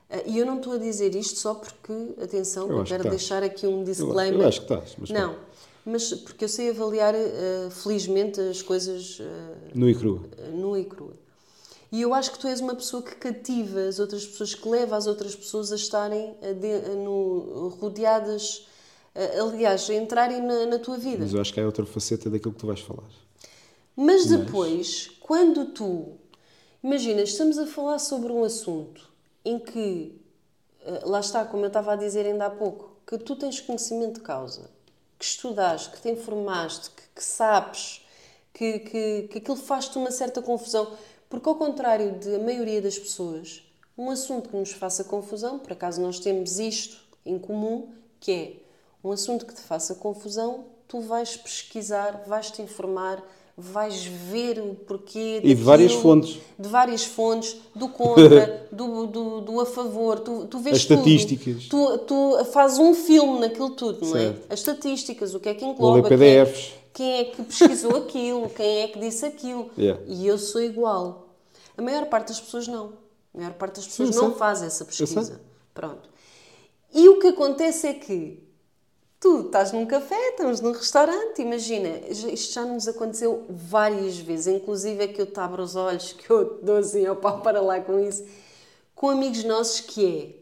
[0.10, 3.10] Ah, E eu não estou a dizer isto só porque, atenção, Eu eu, que quero
[3.10, 4.42] deixar aqui um Eu, disclaimer.
[4.42, 4.96] eu acho que estás.
[5.00, 5.36] Mas não,
[5.86, 10.26] mas porque eu sei avaliar, ah, felizmente, as coisas ah, Nu e cru.
[10.54, 11.14] nua e crua.
[11.92, 14.96] E eu acho que tu és uma pessoa que cativa as outras pessoas, que leva
[14.96, 18.66] as outras pessoas a estarem a de- a no- rodeadas,
[19.14, 21.18] a- aliás, a entrarem na, na tua vida.
[21.20, 23.10] Mas eu acho que há outra faceta daquilo que tu vais falar.
[23.96, 26.14] Mas depois, quando tu.
[26.82, 29.10] Imagina, estamos a falar sobre um assunto
[29.44, 30.16] em que.
[30.86, 32.90] eh, Lá está, como eu estava a dizer ainda há pouco.
[33.06, 34.70] que tu tens conhecimento de causa,
[35.22, 38.04] que estudaste, que te informaste, que, que sabes,
[38.52, 40.98] que, que, que aquilo faz-te uma certa confusão.
[41.30, 43.62] Porque, ao contrário da maioria das pessoas,
[43.96, 48.54] um assunto que nos faça confusão, por acaso nós temos isto em comum, que é
[49.08, 53.24] um assunto que te faça confusão, tu vais pesquisar, vais-te informar,
[53.62, 56.40] vais ver o porquê E de várias fontes.
[56.58, 61.00] De várias fontes, do contra, do, do, do a favor, tu, tu vês As tudo.
[61.00, 61.66] estatísticas.
[61.66, 64.36] Tu, tu fazes um filme naquilo tudo, não é?
[64.50, 66.54] As estatísticas, o que é que engloba, quem é,
[66.94, 69.70] quem é que pesquisou aquilo, quem é que disse aquilo.
[69.78, 70.02] Yeah.
[70.08, 71.30] E eu sou igual.
[71.78, 72.94] A maior parte das pessoas não.
[73.34, 75.40] A maior parte das pessoas não faz essa pesquisa.
[75.74, 76.10] Pronto.
[76.94, 78.51] E o que acontece é que
[79.22, 85.04] tu estás num café, estamos num restaurante, imagina, isto já nos aconteceu várias vezes, inclusive
[85.04, 87.80] é que eu te abro os olhos, que eu dou assim ao pau para lá
[87.80, 88.26] com isso,
[88.96, 90.36] com amigos nossos que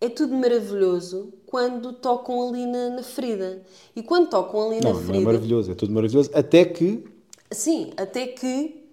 [0.00, 3.62] é, é tudo maravilhoso quando tocam ali na, na ferida.
[3.96, 5.24] E quando tocam ali Não, na não é ferida...
[5.24, 7.02] maravilhoso, é tudo maravilhoso, até que
[7.50, 8.84] Sim, até que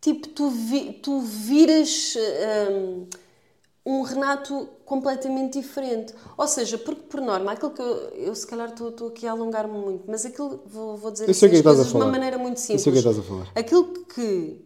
[0.00, 2.14] tipo, tu, vi- tu viras
[2.72, 3.06] hum,
[3.84, 6.14] um Renato completamente diferente.
[6.36, 9.32] Ou seja, porque por norma, aquilo que eu, eu se calhar estou estou aqui a
[9.32, 12.06] alongar-me muito, mas aquilo vou, vou dizer assim, que é as a coisas de uma
[12.06, 12.82] maneira muito Eu simples.
[12.82, 13.48] sei o que é estás a falar.
[13.54, 14.64] Aquilo que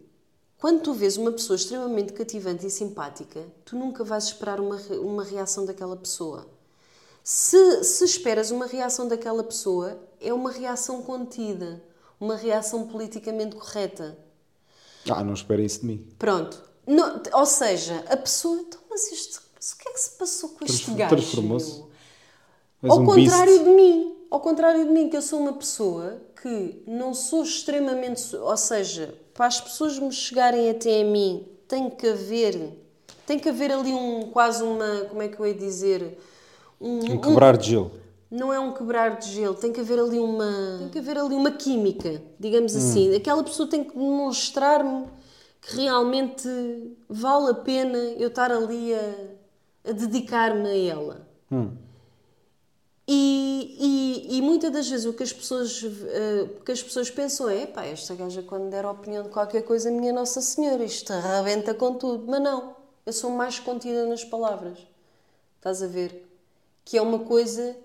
[0.59, 5.23] quando tu vês uma pessoa extremamente cativante e simpática, tu nunca vais esperar uma, uma
[5.23, 6.47] reação daquela pessoa.
[7.23, 11.83] Se, se esperas uma reação daquela pessoa, é uma reação contida,
[12.21, 14.19] uma reação politicamente correta.
[15.11, 16.09] ah, não espera isso de mim.
[16.19, 16.63] Pronto.
[16.87, 18.63] Não- ou seja, a pessoa.
[18.95, 19.43] Mas isto.
[19.57, 21.17] Mas o que é que se passou com este Transform- gajo?
[21.17, 21.83] transformou-se.
[22.89, 23.65] Ao um contrário beast.
[23.65, 24.15] de mim.
[24.31, 28.37] Ao contrário de mim, que eu sou uma pessoa que não sou extremamente.
[28.37, 32.79] Ou seja, para as pessoas me chegarem até a mim, tem que haver.
[33.27, 34.31] Tem que haver ali um.
[34.31, 35.07] Quase uma.
[35.09, 36.19] Como é que eu ia dizer?
[36.81, 37.91] Um quebrar de gelo.
[38.31, 41.35] Não é um quebrar de gelo, tem que haver ali uma, tem que haver ali
[41.37, 43.15] uma química, digamos assim.
[43.15, 45.07] Aquela pessoa tem que demonstrar-me
[45.67, 46.49] que realmente
[47.09, 51.29] vale a pena eu estar ali a, a dedicar-me a ela.
[53.07, 57.49] E, e, e muitas das vezes o que as pessoas, o que as pessoas pensam
[57.49, 61.13] é: pá, esta gaja, quando der a opinião de qualquer coisa, minha Nossa Senhora, isto
[61.13, 62.25] arrebenta com tudo.
[62.27, 64.79] Mas não, eu sou mais contida nas palavras.
[65.57, 66.27] Estás a ver?
[66.85, 67.77] Que é uma coisa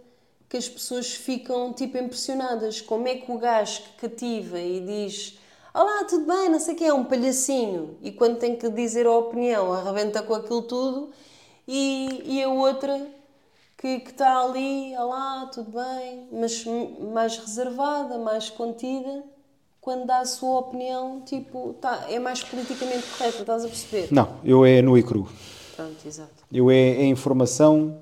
[0.48, 2.82] que as pessoas ficam tipo impressionadas.
[2.82, 5.38] Como é que o gajo que cativa e diz
[5.82, 9.06] Olá, tudo bem, não sei o que é um palhacinho e quando tem que dizer
[9.06, 11.10] a opinião arrebenta com aquilo tudo
[11.66, 13.08] e, e a outra
[13.78, 16.66] que que está ali, olá, tudo bem, mas
[17.14, 19.24] mais reservada, mais contida,
[19.80, 24.10] quando dá a sua opinião, tipo, tá, é mais politicamente correta, estás a perceber?
[24.12, 25.30] Não, eu é nu e cru.
[25.78, 26.44] Pronto, exato.
[26.52, 28.02] Eu é a informação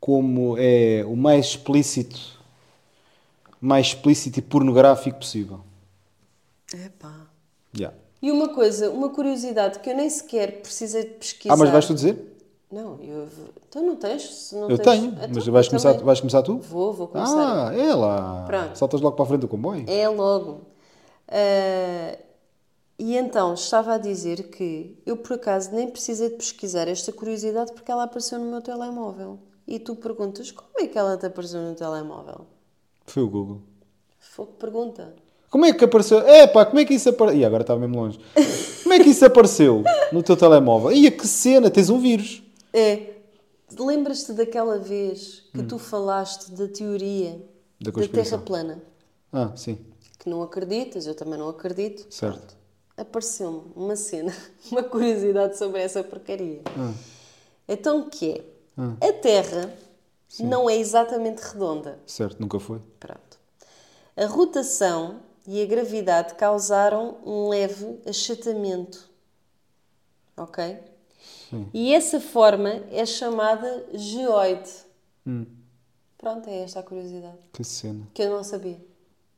[0.00, 2.40] como é o mais explícito,
[3.60, 5.60] mais explícito e pornográfico possível.
[6.74, 7.26] Epá.
[7.76, 7.96] Yeah.
[8.20, 11.54] E uma coisa, uma curiosidade que eu nem sequer precisei de pesquisar.
[11.54, 12.28] Ah, mas vais tu dizer?
[12.70, 13.28] Não, eu.
[13.70, 14.52] Tu não tens?
[14.52, 16.06] Não Eu tens- tenho, Então, mas vais começar, também.
[16.06, 16.58] vais começar tu?
[16.58, 17.68] Vou, vou começar.
[17.68, 18.44] Ah, é lá.
[18.46, 18.76] Pronto.
[18.78, 19.84] Saltas logo para a frente do comboio.
[19.88, 20.62] É logo.
[21.28, 22.18] Ah,
[22.98, 27.72] e então, estava a dizer que eu por acaso nem precisei de pesquisar esta curiosidade
[27.72, 29.38] porque ela apareceu no meu telemóvel.
[29.66, 32.46] E tu perguntas como é que ela te apareceu no telemóvel?
[33.06, 33.62] Foi o Google.
[34.18, 35.14] Foi que pergunta.
[35.52, 36.20] Como é que apareceu?
[36.20, 37.38] É pá, como é que isso apareceu?
[37.38, 38.18] Ih, agora estava mesmo longe.
[38.82, 40.90] Como é que isso apareceu no teu telemóvel?
[40.92, 42.42] Ia que cena, tens um vírus.
[42.72, 43.10] É.
[43.78, 47.42] Lembras-te daquela vez que tu falaste da teoria Hum.
[47.82, 48.08] Da da.
[48.08, 48.82] Terra plana?
[49.30, 49.76] Ah, sim,
[50.18, 52.06] Que não acreditas, eu também não acredito.
[52.08, 52.56] certo.
[52.96, 54.32] Apareceu-me uma cena,
[54.72, 56.62] uma curiosidade sobre essa porcaria.
[56.78, 56.92] Ah.
[57.68, 58.44] Então, que é?
[59.06, 59.70] A Terra
[60.40, 61.98] não é exatamente redonda.
[62.06, 62.78] Certo, nunca foi.
[62.98, 63.38] Pronto.
[64.16, 65.16] A rotação
[65.46, 69.08] e a gravidade causaram um leve achatamento.
[70.36, 70.78] Ok?
[71.72, 74.70] E essa forma é chamada geoide.
[76.16, 77.36] Pronto, é esta a curiosidade.
[77.52, 78.06] Que cena.
[78.14, 78.80] Que eu não sabia.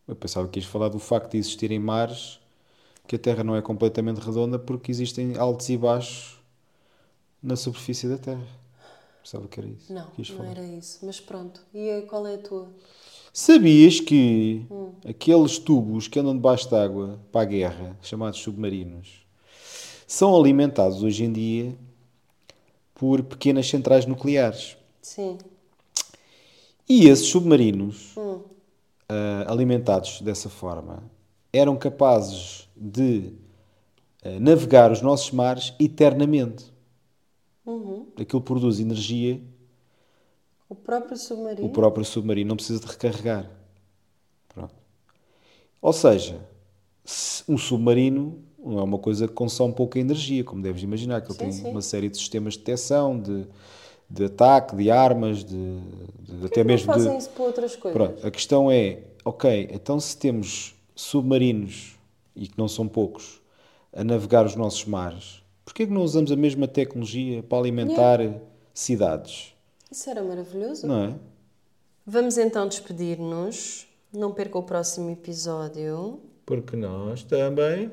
[0.07, 2.39] Eu pensava que ias falar do facto de existirem mares
[3.07, 6.39] que a Terra não é completamente redonda porque existem altos e baixos
[7.43, 8.47] na superfície da Terra.
[9.23, 9.93] Pensava que era isso.
[9.93, 10.51] Não, não falar.
[10.51, 10.99] era isso.
[11.05, 11.63] Mas pronto.
[11.75, 12.69] E qual é a tua?
[13.37, 14.65] Sabias que
[15.05, 19.27] aqueles tubos que andam debaixo d'água para a guerra, chamados submarinos,
[20.07, 21.77] são alimentados hoje em dia
[22.95, 24.77] por pequenas centrais nucleares?
[25.03, 25.37] Sim.
[26.89, 28.15] E esses submarinos,
[29.09, 31.03] ah, alimentados dessa forma,
[31.53, 33.33] eram capazes de
[34.23, 36.73] ah, navegar os nossos mares eternamente.
[38.17, 39.43] Aquilo produz energia
[40.69, 41.67] O próprio submarino.
[41.67, 43.51] o próprio submarino não precisa de recarregar.
[44.49, 44.75] Pronto.
[45.81, 46.41] Ou seja,
[47.05, 51.29] se- um submarino não é uma coisa que consome pouca energia, como deves imaginar, que
[51.29, 51.71] ele Sim, tem sim.
[51.71, 53.47] uma série de sistemas de detecção, de,
[54.11, 55.55] de ataque, de armas, de,
[56.21, 56.99] de- Por até que não mesmo de.
[56.99, 57.93] fazem isso para outras coisas?
[57.93, 61.97] Pronto, a questão é, ok, então se temos submarinos,
[62.37, 63.41] e que não são poucos,
[63.93, 68.21] a navegar os nossos mares, porquê que não usamos a mesma tecnologia para alimentar
[68.75, 69.54] cidades?
[69.95, 70.89] Isso era maravilhoso.
[70.89, 71.15] Não é?
[72.05, 73.87] Vamos então despedir-nos.
[74.13, 76.19] Não perca o próximo episódio.
[76.45, 77.93] Porque nós também.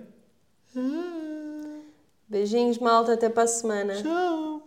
[2.28, 3.14] Beijinhos, malta.
[3.14, 4.02] Até para a semana.
[4.02, 4.64] Tchau!